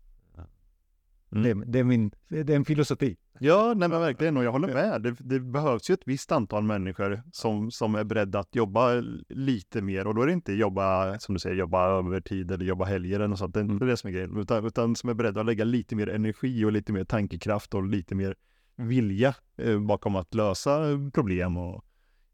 Mm. 1.33 1.61
Det, 1.61 1.67
det, 1.67 1.79
är 1.79 1.85
min, 1.85 2.11
det 2.29 2.53
är 2.53 2.57
en 2.57 2.65
filosofi. 2.65 3.17
Ja, 3.39 3.75
nej 3.77 3.89
men 3.89 4.01
verkligen, 4.01 4.37
och 4.37 4.45
jag 4.45 4.53
håller 4.53 4.75
med. 4.75 5.03
Det, 5.03 5.17
det 5.21 5.41
behövs 5.41 5.91
ju 5.91 5.95
ett 5.95 6.03
visst 6.07 6.33
antal 6.33 6.63
människor 6.63 7.23
som, 7.33 7.71
som 7.71 7.95
är 7.95 8.05
beredda 8.05 8.39
att 8.39 8.55
jobba 8.55 8.93
lite 9.29 9.83
mer 9.83 10.07
och 10.07 10.15
då 10.15 10.23
är 10.23 10.27
det 10.27 10.33
inte 10.33 10.53
jobba, 10.53 11.19
som 11.19 11.35
du 11.35 11.39
säger, 11.39 11.57
jobba 11.57 11.89
övertid 11.89 12.51
eller 12.51 12.65
jobba 12.65 12.85
helger 12.85 13.17
eller 13.17 13.29
något 13.29 13.39
sånt. 13.39 13.55
Det 13.55 13.61
är 13.61 13.63
inte 13.63 13.73
Mm. 13.73 13.89
det 13.89 13.97
som 13.97 14.09
är 14.09 14.13
grejen, 14.13 14.41
utan, 14.41 14.67
utan 14.67 14.97
som 14.97 15.11
är 15.11 15.15
beredda 15.15 15.41
att 15.41 15.47
lägga 15.47 15.65
lite 15.65 15.97
mer 15.97 16.09
energi 16.09 16.65
och 16.65 16.73
lite 16.73 16.93
mer 16.93 17.05
tankekraft 17.05 17.75
och 17.75 17.87
lite 17.87 18.15
mer 18.15 18.37
vilja 18.77 19.35
eh, 19.57 19.79
bakom 19.81 20.17
att 20.17 20.35
lösa 20.35 20.81
problem 21.15 21.57
och, 21.57 21.85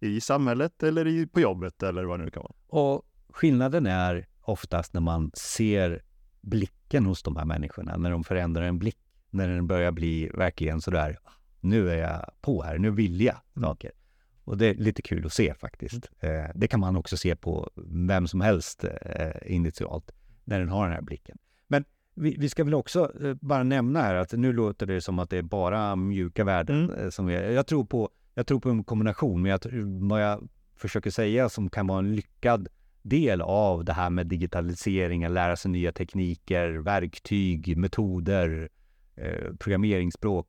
i 0.00 0.20
samhället 0.20 0.82
eller 0.82 1.06
i, 1.06 1.26
på 1.26 1.40
jobbet 1.40 1.82
eller 1.82 2.04
vad 2.04 2.18
det 2.18 2.24
nu 2.24 2.30
kan 2.30 2.42
vara. 2.42 2.54
Och 2.66 3.06
skillnaden 3.28 3.86
är 3.86 4.26
oftast 4.40 4.94
när 4.94 5.00
man 5.00 5.30
ser 5.34 6.02
blicken 6.92 7.06
hos 7.06 7.22
de 7.22 7.36
här 7.36 7.44
människorna, 7.44 7.96
när 7.96 8.10
de 8.10 8.24
förändrar 8.24 8.62
en 8.62 8.78
blick, 8.78 8.96
när 9.30 9.48
den 9.48 9.66
börjar 9.66 9.92
bli 9.92 10.30
verkligen 10.34 10.80
sådär, 10.80 11.18
nu 11.60 11.90
är 11.90 11.96
jag 11.96 12.30
på 12.40 12.62
här, 12.62 12.78
nu 12.78 12.90
vill 12.90 13.20
jag 13.20 13.36
saker. 13.60 13.92
Och 14.44 14.58
det 14.58 14.66
är 14.66 14.74
lite 14.74 15.02
kul 15.02 15.26
att 15.26 15.32
se 15.32 15.54
faktiskt. 15.54 16.10
Eh, 16.20 16.50
det 16.54 16.68
kan 16.68 16.80
man 16.80 16.96
också 16.96 17.16
se 17.16 17.36
på 17.36 17.70
vem 18.08 18.28
som 18.28 18.40
helst 18.40 18.84
eh, 18.84 19.54
initialt, 19.54 20.10
när 20.44 20.58
den 20.58 20.68
har 20.68 20.84
den 20.84 20.94
här 20.94 21.02
blicken. 21.02 21.38
Men 21.68 21.84
vi, 22.14 22.36
vi 22.38 22.48
ska 22.48 22.64
väl 22.64 22.74
också 22.74 23.12
eh, 23.24 23.34
bara 23.40 23.62
nämna 23.62 24.02
här 24.02 24.14
att 24.14 24.32
nu 24.32 24.52
låter 24.52 24.86
det 24.86 25.00
som 25.00 25.18
att 25.18 25.30
det 25.30 25.38
är 25.38 25.42
bara 25.42 25.96
mjuka 25.96 26.44
värden 26.44 26.90
Mm. 26.90 27.04
eh, 27.04 27.10
som 27.10 27.26
vi, 27.26 27.54
jag 27.54 27.66
tror 27.66 27.84
på. 27.84 28.10
Jag 28.34 28.46
tror 28.46 28.60
på 28.60 28.70
en 28.70 28.84
kombination, 28.84 29.42
men 29.42 29.50
jag, 29.50 29.60
vad 30.08 30.22
jag 30.22 30.48
försöker 30.76 31.10
säga 31.10 31.48
som 31.48 31.70
kan 31.70 31.86
vara 31.86 31.98
en 31.98 32.14
lyckad 32.14 32.68
del 33.02 33.42
av 33.42 33.84
det 33.84 33.92
här 33.92 34.10
med 34.10 34.26
digitalisering, 34.26 35.24
att 35.24 35.32
lära 35.32 35.56
sig 35.56 35.70
nya 35.70 35.92
tekniker, 35.92 36.70
verktyg, 36.72 37.76
metoder, 37.76 38.68
eh, 39.14 39.54
programmeringsspråk. 39.58 40.48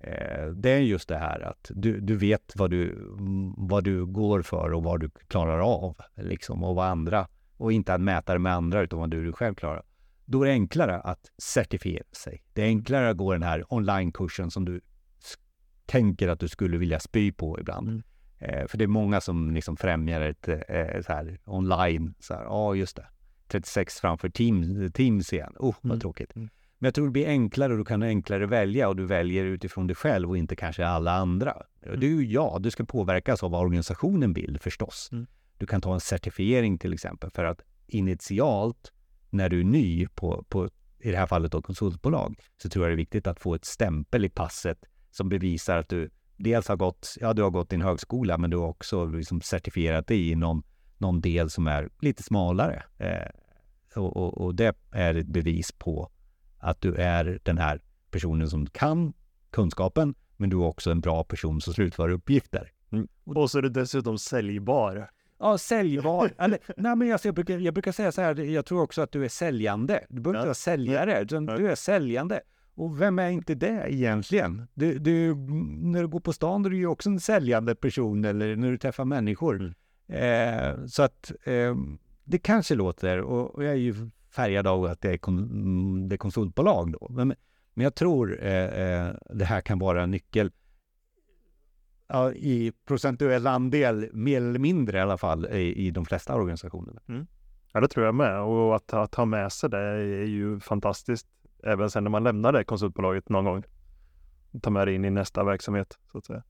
Eh, 0.00 0.46
det 0.46 0.70
är 0.70 0.78
just 0.78 1.08
det 1.08 1.18
här 1.18 1.40
att 1.40 1.70
du, 1.74 2.00
du 2.00 2.16
vet 2.16 2.52
vad 2.56 2.70
du, 2.70 3.08
vad 3.56 3.84
du 3.84 4.06
går 4.06 4.42
för 4.42 4.72
och 4.72 4.82
vad 4.82 5.00
du 5.00 5.10
klarar 5.28 5.58
av, 5.58 5.96
liksom, 6.16 6.64
och 6.64 6.74
vad 6.74 6.86
andra, 6.86 7.28
och 7.56 7.72
inte 7.72 7.94
att 7.94 8.00
mäta 8.00 8.32
det 8.32 8.38
med 8.38 8.54
andra, 8.54 8.82
utan 8.82 8.98
vad 8.98 9.10
du 9.10 9.32
själv 9.32 9.54
klarar. 9.54 9.82
Då 10.24 10.42
är 10.42 10.46
det 10.46 10.52
enklare 10.52 11.00
att 11.00 11.30
certifiera 11.38 12.04
sig. 12.12 12.42
Det 12.52 12.62
är 12.62 12.66
enklare 12.66 13.10
att 13.10 13.16
gå 13.16 13.32
den 13.32 13.42
här 13.42 13.64
onlinekursen 13.68 14.50
som 14.50 14.64
du 14.64 14.80
tänker 15.86 16.28
att 16.28 16.40
du 16.40 16.48
skulle 16.48 16.78
vilja 16.78 17.00
spy 17.00 17.32
på 17.32 17.60
ibland. 17.60 17.88
Mm. 17.88 18.02
Eh, 18.42 18.66
för 18.66 18.78
det 18.78 18.84
är 18.84 18.88
många 18.88 19.20
som 19.20 19.54
liksom 19.54 19.76
främjar 19.76 20.20
ett 20.20 20.48
eh, 20.48 21.02
så 21.06 21.12
här 21.12 21.38
online, 21.44 22.14
så 22.18 22.34
här, 22.34 22.42
ja 22.42 22.74
just 22.74 22.96
det, 22.96 23.06
36 23.48 24.00
framför 24.00 24.28
team, 24.28 24.90
Teams 24.92 25.32
igen, 25.32 25.52
oh 25.58 25.74
vad 25.80 25.92
Mm. 25.92 26.00
tråkigt. 26.00 26.36
Mm. 26.36 26.48
Men 26.78 26.86
jag 26.86 26.94
tror 26.94 27.04
det 27.04 27.12
blir 27.12 27.26
enklare 27.26 27.72
och 27.72 27.78
du 27.78 27.84
kan 27.84 28.02
enklare 28.02 28.46
välja 28.46 28.88
och 28.88 28.96
du 28.96 29.06
väljer 29.06 29.44
utifrån 29.44 29.86
dig 29.86 29.96
själv 29.96 30.30
och 30.30 30.36
inte 30.36 30.56
kanske 30.56 30.86
alla 30.86 31.12
andra. 31.12 31.56
Mm. 31.82 32.00
Du, 32.00 32.24
ja, 32.24 32.58
du 32.60 32.70
ska 32.70 32.84
påverkas 32.84 33.42
av 33.42 33.50
vad 33.50 33.60
organisationen 33.60 34.32
vill 34.32 34.58
förstås. 34.60 35.08
Mm. 35.12 35.26
Du 35.58 35.66
kan 35.66 35.80
ta 35.80 35.94
en 35.94 36.00
certifiering 36.00 36.78
till 36.78 36.92
exempel 36.92 37.30
för 37.30 37.44
att 37.44 37.60
initialt 37.86 38.92
när 39.30 39.48
du 39.48 39.60
är 39.60 39.64
ny 39.64 40.06
på, 40.06 40.44
på 40.48 40.68
i 40.98 41.10
det 41.10 41.16
här 41.16 41.26
fallet 41.26 41.52
då 41.52 41.62
konsultbolag, 41.62 42.36
så 42.62 42.68
tror 42.68 42.84
jag 42.84 42.90
det 42.90 42.94
är 42.94 42.96
viktigt 42.96 43.26
att 43.26 43.40
få 43.40 43.54
ett 43.54 43.64
stämpel 43.64 44.24
i 44.24 44.28
passet 44.28 44.78
som 45.10 45.28
bevisar 45.28 45.78
att 45.78 45.88
du 45.88 46.10
dels 46.42 46.68
har 46.68 46.76
gått, 46.76 47.16
ja 47.20 47.32
du 47.32 47.42
har 47.42 47.50
gått 47.50 47.72
en 47.72 47.82
högskola, 47.82 48.38
men 48.38 48.50
du 48.50 48.56
har 48.56 48.68
också 48.68 49.06
liksom 49.06 49.40
certifierat 49.40 50.06
dig 50.06 50.30
i 50.30 50.34
någon, 50.34 50.62
någon 50.98 51.20
del 51.20 51.50
som 51.50 51.66
är 51.66 51.88
lite 52.00 52.22
smalare. 52.22 52.82
Eh, 52.98 53.28
och, 53.94 54.16
och, 54.16 54.38
och 54.38 54.54
det 54.54 54.76
är 54.90 55.14
ett 55.14 55.26
bevis 55.26 55.72
på 55.72 56.10
att 56.58 56.80
du 56.80 56.94
är 56.94 57.40
den 57.42 57.58
här 57.58 57.80
personen 58.10 58.50
som 58.50 58.66
kan 58.66 59.12
kunskapen, 59.50 60.14
men 60.36 60.50
du 60.50 60.56
är 60.56 60.64
också 60.64 60.90
en 60.90 61.00
bra 61.00 61.24
person 61.24 61.60
som 61.60 61.74
slutför 61.74 62.08
uppgifter. 62.08 62.72
Och 63.24 63.50
så 63.50 63.58
är 63.58 63.62
det 63.62 63.68
dessutom 63.68 64.18
säljbar. 64.18 65.10
Ja, 65.38 65.58
säljbar. 65.58 66.30
Eller, 66.38 66.58
nej, 66.76 66.96
men 66.96 67.08
jag, 67.08 67.34
brukar, 67.34 67.58
jag 67.58 67.74
brukar 67.74 67.92
säga 67.92 68.12
så 68.12 68.20
här, 68.20 68.40
jag 68.40 68.66
tror 68.66 68.82
också 68.82 69.02
att 69.02 69.12
du 69.12 69.24
är 69.24 69.28
säljande. 69.28 70.04
Du 70.08 70.20
behöver 70.20 70.38
inte 70.38 70.46
vara 70.46 70.54
säljare, 70.54 71.24
du 71.24 71.70
är 71.70 71.74
säljande. 71.74 72.40
Och 72.74 73.00
vem 73.00 73.18
är 73.18 73.30
inte 73.30 73.54
det 73.54 73.84
egentligen? 73.88 74.68
Du, 74.74 74.98
du, 74.98 75.34
när 75.80 76.00
du 76.00 76.08
går 76.08 76.20
på 76.20 76.32
stan 76.32 76.64
är 76.64 76.70
du 76.70 76.76
ju 76.76 76.86
också 76.86 77.10
en 77.10 77.20
säljande 77.20 77.74
person, 77.74 78.24
eller 78.24 78.56
när 78.56 78.70
du 78.70 78.78
träffar 78.78 79.04
människor. 79.04 79.74
Eh, 80.08 80.84
så 80.86 81.02
att 81.02 81.32
eh, 81.44 81.76
det 82.24 82.38
kanske 82.38 82.74
låter, 82.74 83.20
och, 83.20 83.54
och 83.54 83.64
jag 83.64 83.72
är 83.72 83.76
ju 83.76 83.94
färgad 84.30 84.66
av 84.66 84.84
att 84.84 85.00
det 85.00 85.10
är, 85.10 85.18
kon, 85.18 85.38
mm, 85.38 86.08
det 86.08 86.14
är 86.14 86.18
konsultbolag 86.18 86.92
då, 86.92 87.08
men, 87.10 87.34
men 87.74 87.84
jag 87.84 87.94
tror 87.94 88.44
eh, 88.44 88.64
eh, 88.64 89.14
det 89.30 89.44
här 89.44 89.60
kan 89.60 89.78
vara 89.78 90.02
en 90.02 90.10
nyckel 90.10 90.50
ja, 92.08 92.32
i 92.32 92.72
procentuell 92.84 93.46
andel, 93.46 94.10
mer 94.12 94.36
eller 94.36 94.58
mindre 94.58 94.98
i 94.98 95.00
alla 95.00 95.18
fall, 95.18 95.46
i, 95.46 95.86
i 95.86 95.90
de 95.90 96.04
flesta 96.04 96.34
organisationerna. 96.34 97.00
Ja, 97.72 97.80
det 97.80 97.88
tror 97.88 98.06
jag 98.06 98.14
med. 98.14 98.40
Och 98.40 98.76
att, 98.76 98.92
att 98.92 99.14
ha 99.14 99.24
med 99.24 99.52
sig 99.52 99.70
det 99.70 99.78
är 99.78 100.24
ju 100.24 100.60
fantastiskt. 100.60 101.26
Även 101.62 101.90
sen 101.90 102.04
när 102.04 102.10
man 102.10 102.24
lämnar 102.24 102.52
det 102.52 102.64
konsultbolaget 102.64 103.28
någon 103.28 103.44
gång. 103.44 103.64
Ta 104.62 104.70
med 104.70 104.88
det 104.88 104.94
in 104.94 105.04
i 105.04 105.10
nästa 105.10 105.44
verksamhet, 105.44 105.98
så 106.12 106.18
att 106.18 106.24
säga. 106.24 106.42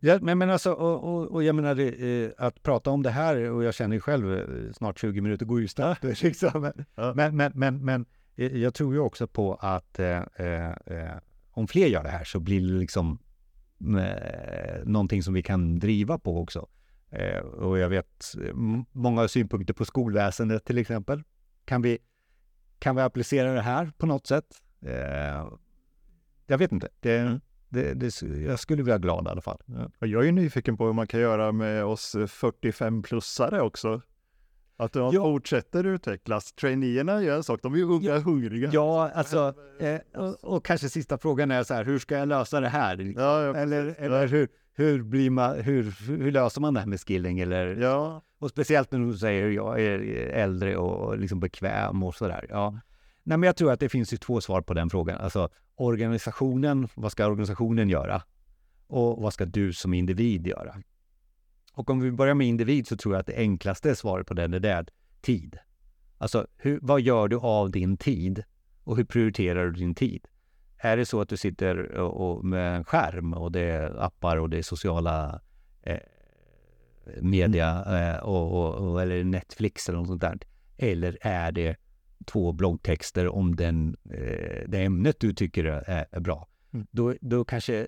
Ja, 0.00 0.18
men, 0.22 0.38
men 0.38 0.50
alltså, 0.50 0.72
och, 0.72 1.14
och, 1.14 1.30
och 1.30 1.42
jag 1.44 1.54
menar, 1.54 2.02
eh, 2.02 2.30
att 2.38 2.62
prata 2.62 2.90
om 2.90 3.02
det 3.02 3.10
här, 3.10 3.50
och 3.50 3.64
jag 3.64 3.74
känner 3.74 3.96
ju 3.96 4.00
själv, 4.00 4.34
eh, 4.34 4.72
snart 4.72 4.98
20 4.98 5.20
minuter 5.20 5.46
går 5.46 5.60
ju 5.60 5.68
snabbt, 5.68 6.02
liksom. 6.22 6.60
men, 6.60 6.84
Ja. 6.94 7.12
men, 7.14 7.36
men, 7.36 7.52
men, 7.54 7.84
men 7.84 8.06
eh, 8.36 8.56
jag 8.56 8.74
tror 8.74 8.94
ju 8.94 9.00
också 9.00 9.26
på 9.26 9.54
att 9.54 9.98
eh, 9.98 10.22
om 11.50 11.68
fler 11.68 11.86
gör 11.86 12.02
det 12.02 12.08
här 12.08 12.24
så 12.24 12.40
blir 12.40 12.60
det 12.60 12.78
liksom 12.78 13.18
eh, 13.98 14.84
någonting 14.84 15.22
som 15.22 15.34
vi 15.34 15.42
kan 15.42 15.78
driva 15.78 16.18
på 16.18 16.40
också. 16.40 16.68
Och 17.52 17.78
jag 17.78 17.88
vet, 17.88 18.24
många 18.92 19.28
synpunkter 19.28 19.74
på 19.74 19.84
skolväsendet 19.84 20.64
till 20.64 20.78
exempel. 20.78 21.22
Kan 21.64 21.82
vi, 21.82 21.98
kan 22.82 22.96
vi 22.96 23.02
applicera 23.02 23.52
det 23.54 23.60
här 23.60 23.92
på 23.98 24.06
något 24.06 24.26
sätt? 24.26 24.44
Eh, 24.86 25.46
jag 26.46 26.58
vet 26.58 26.72
inte. 26.72 26.88
Det, 27.00 27.18
Mm. 27.18 27.40
det, 27.68 27.94
det, 27.94 28.22
jag 28.22 28.58
skulle 28.60 28.82
bli 28.82 28.98
glad 28.98 29.26
i 29.26 29.28
alla 29.30 29.40
fall. 29.40 29.60
Ja. 29.66 30.06
Jag 30.06 30.20
är 30.22 30.26
ju 30.26 30.32
nyfiken 30.32 30.76
på 30.76 30.86
hur 30.86 30.92
man 30.92 31.06
kan 31.06 31.20
göra 31.20 31.52
med 31.52 31.84
oss 31.84 32.14
45-plussare 32.16 33.60
också. 33.60 34.00
Att 34.76 34.92
de 34.92 35.14
Ja. 35.14 35.22
fortsätter 35.22 35.84
utvecklas. 35.84 36.52
Traineerna 36.52 37.22
gör 37.22 37.36
en 37.36 37.42
sak, 37.42 37.60
de 37.62 37.72
är 37.74 37.76
ju 37.78 37.84
unga 37.84 38.08
Ja. 38.10 38.18
hungriga. 38.18 38.70
Ja, 38.72 39.10
alltså, 39.14 39.54
eh, 39.80 40.00
och, 40.22 40.44
och 40.44 40.64
kanske 40.64 40.88
sista 40.88 41.18
frågan 41.18 41.50
är 41.50 41.62
så 41.62 41.74
här, 41.74 41.84
hur 41.84 41.98
ska 41.98 42.16
jag 42.18 42.28
lösa 42.28 42.60
det 42.60 42.68
här? 42.68 43.12
Ja, 43.16 43.42
ja, 43.42 43.54
Eller, 43.56 43.94
eller 43.98 44.26
hur, 44.26 44.48
hur, 44.74 45.02
blir 45.02 45.30
man, 45.30 45.60
hur, 45.60 45.94
hur 46.06 46.32
löser 46.32 46.60
man 46.60 46.74
det 46.74 46.80
här 46.80 46.86
med 46.86 47.00
skilling? 47.00 47.40
Eller, 47.40 47.76
Ja, 47.76 48.22
Och 48.38 48.50
speciellt 48.50 48.92
när 48.92 48.98
du 48.98 49.18
säger 49.18 49.48
jag 49.48 49.80
är 49.80 49.98
äldre 50.28 50.76
och 50.76 51.18
liksom 51.18 51.40
bekväm 51.40 52.02
och 52.02 52.14
sådär. 52.14 52.46
Ja. 52.48 52.70
Nej, 53.22 53.38
men 53.38 53.42
jag 53.42 53.56
tror 53.56 53.72
att 53.72 53.80
det 53.80 53.88
finns 53.88 54.12
ju 54.12 54.16
två 54.16 54.40
svar 54.40 54.60
på 54.60 54.74
den 54.74 54.90
frågan. 54.90 55.18
Alltså 55.18 55.48
organisationen, 55.74 56.88
vad 56.94 57.12
ska 57.12 57.26
organisationen 57.26 57.88
göra? 57.88 58.22
Och 58.86 59.22
vad 59.22 59.32
ska 59.32 59.44
du 59.44 59.72
som 59.72 59.94
individ 59.94 60.46
göra? 60.46 60.76
Och 61.72 61.90
om 61.90 62.00
vi 62.00 62.12
börjar 62.12 62.34
med 62.34 62.46
individ 62.46 62.86
så 62.86 62.96
tror 62.96 63.14
jag 63.14 63.20
att 63.20 63.26
det 63.26 63.36
enklaste 63.36 63.96
svaret 63.96 64.26
på 64.26 64.34
den 64.34 64.54
är 64.54 64.60
det, 64.60 64.86
tid. 65.20 65.58
Alltså, 66.18 66.46
hur, 66.56 66.78
vad 66.82 67.00
gör 67.00 67.28
du 67.28 67.36
av 67.36 67.70
din 67.70 67.96
tid? 67.96 68.44
Och 68.84 68.96
hur 68.96 69.04
prioriterar 69.04 69.66
du 69.66 69.72
din 69.72 69.94
tid? 69.94 70.28
Är 70.84 70.96
det 70.96 71.06
så 71.06 71.20
att 71.20 71.28
du 71.28 71.36
sitter 71.36 71.92
och, 71.92 72.30
och 72.30 72.44
med 72.44 72.76
en 72.76 72.84
skärm 72.84 73.32
och 73.32 73.52
det 73.52 73.60
är 73.60 74.04
appar 74.04 74.36
och 74.36 74.50
det 74.50 74.58
är 74.58 74.62
sociala 74.62 75.40
eh, 75.82 75.98
media 77.20 77.84
eh, 77.98 78.18
och, 78.18 78.52
och, 78.52 78.74
och, 78.74 79.02
eller 79.02 79.24
Netflix 79.24 79.88
eller 79.88 79.98
något 79.98 80.08
sånt 80.08 80.20
där? 80.20 80.38
Eller 80.76 81.18
är 81.20 81.52
det 81.52 81.76
två 82.26 82.52
bloggtexter 82.52 83.28
om 83.28 83.56
den, 83.56 83.96
eh, 84.10 84.68
det 84.68 84.84
ämnet 84.84 85.20
du 85.20 85.34
tycker 85.34 85.64
är, 85.64 86.06
är 86.10 86.20
bra? 86.20 86.48
Mm. 86.72 86.86
Då, 86.90 87.14
då 87.20 87.44
kanske 87.44 87.86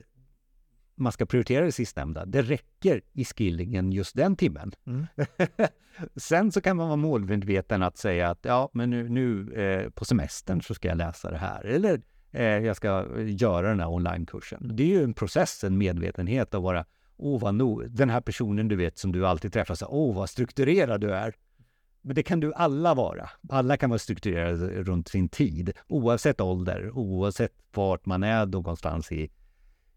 man 0.94 1.12
ska 1.12 1.26
prioritera 1.26 1.64
det 1.64 1.72
sistnämnda. 1.72 2.26
Det 2.26 2.42
räcker 2.42 3.00
i 3.12 3.24
skillingen 3.24 3.92
just 3.92 4.16
den 4.16 4.36
timmen. 4.36 4.72
Mm. 4.86 5.06
Sen 6.16 6.52
så 6.52 6.60
kan 6.60 6.76
man 6.76 6.86
vara 6.86 6.96
målmedveten 6.96 7.82
att 7.82 7.98
säga 7.98 8.30
att 8.30 8.38
ja, 8.42 8.70
men 8.72 8.90
nu, 8.90 9.08
nu 9.08 9.52
eh, 9.52 9.90
på 9.90 10.04
semestern 10.04 10.62
så 10.62 10.74
ska 10.74 10.88
jag 10.88 10.98
läsa 10.98 11.30
det 11.30 11.38
här. 11.38 11.64
Eller 11.64 12.00
jag 12.42 12.76
ska 12.76 13.06
göra 13.26 13.68
den 13.68 13.80
här 13.80 13.92
onlinekursen. 13.92 14.70
Det 14.76 14.82
är 14.82 14.86
ju 14.86 15.04
en 15.04 15.14
process, 15.14 15.64
en 15.64 15.78
medvetenhet 15.78 16.54
att 16.54 16.62
vara 16.62 16.84
Åh, 17.16 17.40
vad 17.40 17.54
no 17.54 17.82
den 17.88 18.10
här 18.10 18.20
personen 18.20 18.68
du 18.68 18.76
vet 18.76 18.98
som 18.98 19.12
du 19.12 19.26
alltid 19.26 19.52
träffar, 19.52 19.74
så, 19.74 19.86
åh, 19.86 20.16
vad 20.16 20.30
strukturerad 20.30 21.00
du 21.00 21.10
är. 21.10 21.34
Men 22.02 22.14
det 22.14 22.22
kan 22.22 22.40
du 22.40 22.54
alla 22.54 22.94
vara. 22.94 23.30
Alla 23.48 23.76
kan 23.76 23.90
vara 23.90 23.98
strukturerade 23.98 24.82
runt 24.82 25.08
sin 25.08 25.28
tid, 25.28 25.72
oavsett 25.86 26.40
ålder, 26.40 26.90
oavsett 26.90 27.52
vart 27.74 28.06
man 28.06 28.22
är 28.22 28.46
någonstans 28.46 29.12
i, 29.12 29.30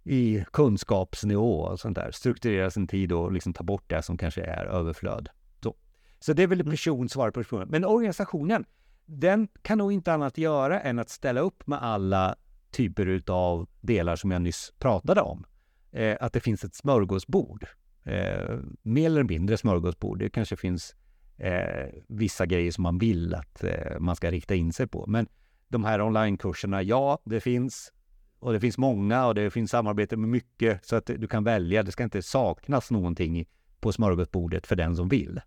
i 0.04 0.46
kunskapsnivå 0.54 1.62
och 1.62 1.80
sånt 1.80 1.96
där. 1.96 2.12
Strukturera 2.12 2.72
sin 2.72 2.88
tid 2.88 3.12
och 3.12 3.32
liksom 3.32 3.54
ta 3.54 3.64
bort 3.64 3.90
det 3.90 4.02
som 4.02 4.18
kanske 4.18 4.42
är 4.42 4.66
överflöd. 4.66 5.30
Så, 5.64 5.76
så 6.20 6.34
det 6.34 6.44
är 6.44 6.48
väl 6.48 6.62
mm. 6.62 6.72
person 6.72 7.10
svarar 7.10 7.32
på 7.32 7.40
personen. 7.40 7.68
Men 7.70 7.86
organisationen, 7.86 8.66
den 9.08 9.48
kan 9.62 9.78
nog 9.78 9.92
inte 9.92 10.14
annat 10.14 10.38
göra 10.38 10.80
än 10.80 11.00
att 11.00 11.10
ställa 11.10 11.42
upp 11.42 11.68
med 11.68 11.84
alla 11.84 12.36
typer 12.72 13.24
av 13.28 13.70
delar 13.82 14.16
som 14.16 14.32
jag 14.32 14.42
nyss 14.42 14.74
pratade 14.80 15.22
om. 15.22 15.46
Eh, 15.92 16.18
att 16.22 16.34
det 16.34 16.40
finns 16.40 16.64
ett 16.64 16.76
smörgåsbord. 16.76 17.66
Eh, 18.04 18.60
mer 18.82 19.06
eller 19.06 19.24
mindre 19.24 19.58
smörgåsbord. 19.58 20.20
Det 20.20 20.30
kanske 20.30 20.56
finns 20.56 20.96
eh, 21.38 21.88
vissa 22.08 22.46
grejer 22.46 22.72
som 22.72 22.84
man 22.84 22.98
vill 22.98 23.34
att 23.34 23.64
eh, 23.64 24.00
man 24.00 24.16
ska 24.16 24.32
rikta 24.32 24.56
in 24.56 24.74
sig 24.74 24.88
på. 24.88 25.06
Men 25.08 25.28
de 25.68 25.84
här 25.84 26.02
onlinekurserna, 26.02 26.84
ja, 26.84 27.20
det 27.24 27.40
finns 27.40 27.94
och 28.40 28.54
det 28.54 28.60
finns 28.60 28.78
många 28.78 29.28
och 29.28 29.36
det 29.36 29.52
finns 29.52 29.72
samarbete 29.72 30.18
med 30.18 30.30
mycket 30.30 30.86
så 30.86 30.96
att 30.96 31.06
du 31.06 31.28
kan 31.28 31.44
välja. 31.44 31.84
Det 31.84 31.92
ska 31.92 32.04
inte 32.04 32.22
saknas 32.22 32.92
någonting 32.92 33.46
på 33.80 33.92
smörgåsbordet 33.92 34.68
för 34.68 34.76
den 34.76 34.96
som 34.96 35.10
vill. 35.10 35.42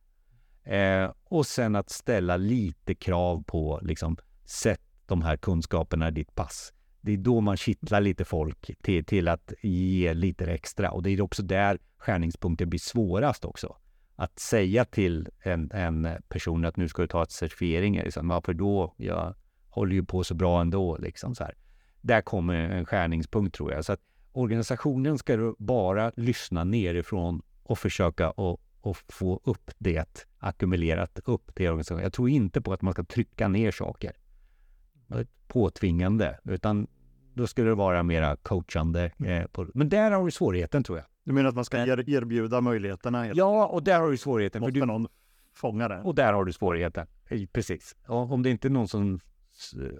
Eh, 0.71 1.11
och 1.25 1.47
sen 1.47 1.77
att 1.77 1.91
ställa 1.91 2.37
lite 2.37 2.95
krav 2.95 3.43
på 3.47 3.81
liksom 3.83 4.17
sätt 4.45 4.81
de 5.07 5.23
här 5.23 5.37
kunskaperna 5.37 6.09
i 6.09 6.11
ditt 6.11 6.35
pass. 6.35 6.73
Det 7.01 7.13
är 7.13 7.17
då 7.17 7.41
man 7.41 7.57
kittlar 7.57 8.01
lite 8.01 8.25
folk 8.25 8.71
till, 8.83 9.05
till 9.05 9.29
att 9.29 9.53
ge 9.63 10.15
lite 10.15 10.45
extra 10.45 10.91
och 10.91 11.03
det 11.03 11.11
är 11.11 11.21
också 11.21 11.43
där 11.43 11.79
skärningspunkten 11.99 12.71
blir 12.71 12.81
svårast 12.81 13.45
också. 13.45 13.77
Att 14.17 14.39
säga 14.39 14.85
till 14.85 15.29
en, 15.43 15.71
en 15.73 16.09
person 16.29 16.65
att 16.65 16.77
nu 16.77 16.89
ska 16.89 17.03
du 17.03 17.09
ta 17.09 17.23
ett 17.23 17.31
certifiering, 17.31 17.97
liksom, 17.97 18.29
varför 18.29 18.55
då? 18.55 18.95
Jag 18.97 19.35
håller 19.69 19.95
ju 19.95 20.05
på 20.05 20.25
så 20.25 20.35
bra 20.35 20.61
ändå. 20.61 20.97
Liksom, 20.97 21.35
så 21.35 21.45
här 21.45 21.55
där 22.01 22.21
kommer 22.21 22.55
en 22.55 22.85
skärningspunkt 22.85 23.55
tror 23.55 23.73
jag. 23.73 23.85
Så 23.85 23.93
att 23.93 24.01
organisationen 24.33 25.19
ska 25.19 25.55
bara 25.59 26.13
lyssna 26.17 26.65
nerifrån 26.65 27.43
och 27.63 27.79
försöka 27.79 28.29
att 28.31 28.61
och 28.81 28.97
få 29.09 29.41
upp 29.45 29.71
det 29.79 30.27
ackumulerat 30.39 31.19
upp 31.25 31.55
till 31.55 31.67
organisationen. 31.67 32.03
Jag 32.03 32.13
tror 32.13 32.29
inte 32.29 32.61
på 32.61 32.73
att 32.73 32.83
man 32.83 32.93
ska 32.93 33.05
trycka 33.05 33.49
ner 33.49 33.71
saker 33.71 34.13
påtvingande, 35.51 36.39
utan 36.45 36.87
då 37.35 37.47
skulle 37.47 37.69
det 37.69 37.75
vara 37.75 38.03
mera 38.03 38.37
coachande. 38.37 39.13
Mm. 39.19 39.43
Eh, 39.43 39.47
på, 39.47 39.67
men 39.75 39.89
där 39.89 40.11
har 40.11 40.25
du 40.25 40.31
svårigheten 40.31 40.83
tror 40.83 40.99
jag. 40.99 41.07
Du 41.25 41.33
menar 41.33 41.49
att 41.49 41.55
man 41.55 41.65
ska 41.65 41.79
erbjuda 41.79 42.61
möjligheterna? 42.61 43.35
Ja, 43.35 43.67
och 43.67 43.83
där 43.83 44.01
har 44.01 44.11
du 44.11 44.17
svårigheten. 44.17 44.61
Måste 44.61 44.73
för 44.73 44.81
du, 44.81 44.87
någon 44.87 45.09
fånga 45.55 45.89
det? 45.89 46.01
Och 46.01 46.15
där 46.15 46.33
har 46.33 46.45
du 46.45 46.53
svårigheten. 46.53 47.07
Precis. 47.53 47.97
Och 48.07 48.33
om 48.33 48.43
det 48.43 48.51
inte 48.51 48.69
är 48.69 48.71
någon 48.71 48.89
som, 48.89 49.21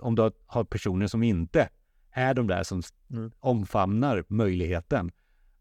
om 0.01 0.15
du 0.15 0.31
har 0.47 0.65
personer 0.65 1.07
som 1.07 1.23
inte 1.23 1.69
är 2.11 2.35
de 2.35 2.47
där 2.47 2.63
som 2.63 2.83
mm. 3.11 3.33
omfamnar 3.41 4.25
möjligheten, 4.29 5.11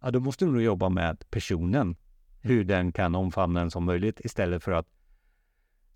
ja, 0.02 0.12
då 0.12 0.20
måste 0.20 0.46
du 0.46 0.52
nog 0.52 0.62
jobba 0.62 0.90
med 0.90 1.24
personen, 1.30 1.96
hur 2.42 2.64
den 2.64 2.92
kan 2.92 3.16
omfamna 3.16 3.60
den 3.60 3.72
som 3.72 3.86
möjligt 3.86 4.20
istället 4.20 4.64
för 4.64 4.72
att 4.72 4.88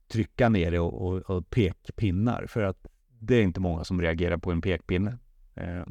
trycka 0.08 0.50
ner 0.50 0.72
det 0.72 0.80
och, 0.80 1.08
och, 1.08 1.18
och 1.18 1.50
pekpinnar. 1.50 2.46
För 2.48 2.64
att 2.64 2.88
det 3.20 3.36
är 3.36 3.42
inte 3.42 3.60
många 3.60 3.84
som 3.84 4.02
reagerar 4.02 4.38
på 4.38 4.52
en 4.52 4.62
pekpinne. 4.62 5.18
Eh, 5.56 5.84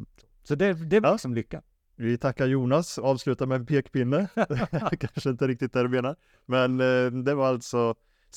så 0.43 0.55
det, 0.55 0.73
det 0.73 0.97
är 0.97 1.03
ja. 1.03 1.12
liksom 1.12 1.35
lycka. 1.35 1.62
Vi 1.97 2.19
tackar 2.19 2.47
Jonas, 2.47 2.99
avslutar 2.99 3.47
med 3.47 3.57
en 3.57 3.67
pekpinne. 3.67 4.29
Kanske 4.99 5.31
inte 5.31 5.49
riktigt 5.49 5.73
det 5.73 5.83
du 5.83 5.88
menar. 5.88 6.17
Men 6.47 6.81
eh, 6.81 7.11
det 7.11 7.35
var 7.35 7.49
alltså 7.49 7.95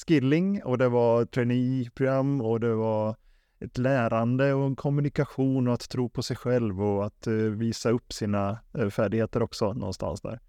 skilling 0.07 0.63
och 0.63 0.77
det 0.77 0.89
var 0.89 1.25
traineeprogram 1.25 2.41
och 2.41 2.59
det 2.59 2.75
var 2.75 3.15
ett 3.59 3.77
lärande 3.77 4.53
och 4.53 4.65
en 4.65 4.75
kommunikation 4.75 5.67
och 5.67 5.73
att 5.73 5.89
tro 5.89 6.09
på 6.09 6.23
sig 6.23 6.37
själv 6.37 6.83
och 6.83 7.05
att 7.05 7.27
uh, 7.27 7.51
visa 7.51 7.89
upp 7.89 8.13
sina 8.13 8.59
färdigheter 8.91 9.43
också 9.43 9.73
någonstans 9.73 10.21
där. 10.21 10.39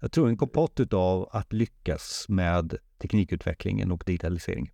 Jag 0.00 0.12
tror 0.12 0.28
en 0.28 0.36
kompott 0.36 0.92
av 0.92 1.28
att 1.32 1.52
lyckas 1.52 2.26
med 2.28 2.76
teknikutvecklingen 2.98 3.92
och 3.92 4.02
digitaliseringen. 4.06 4.72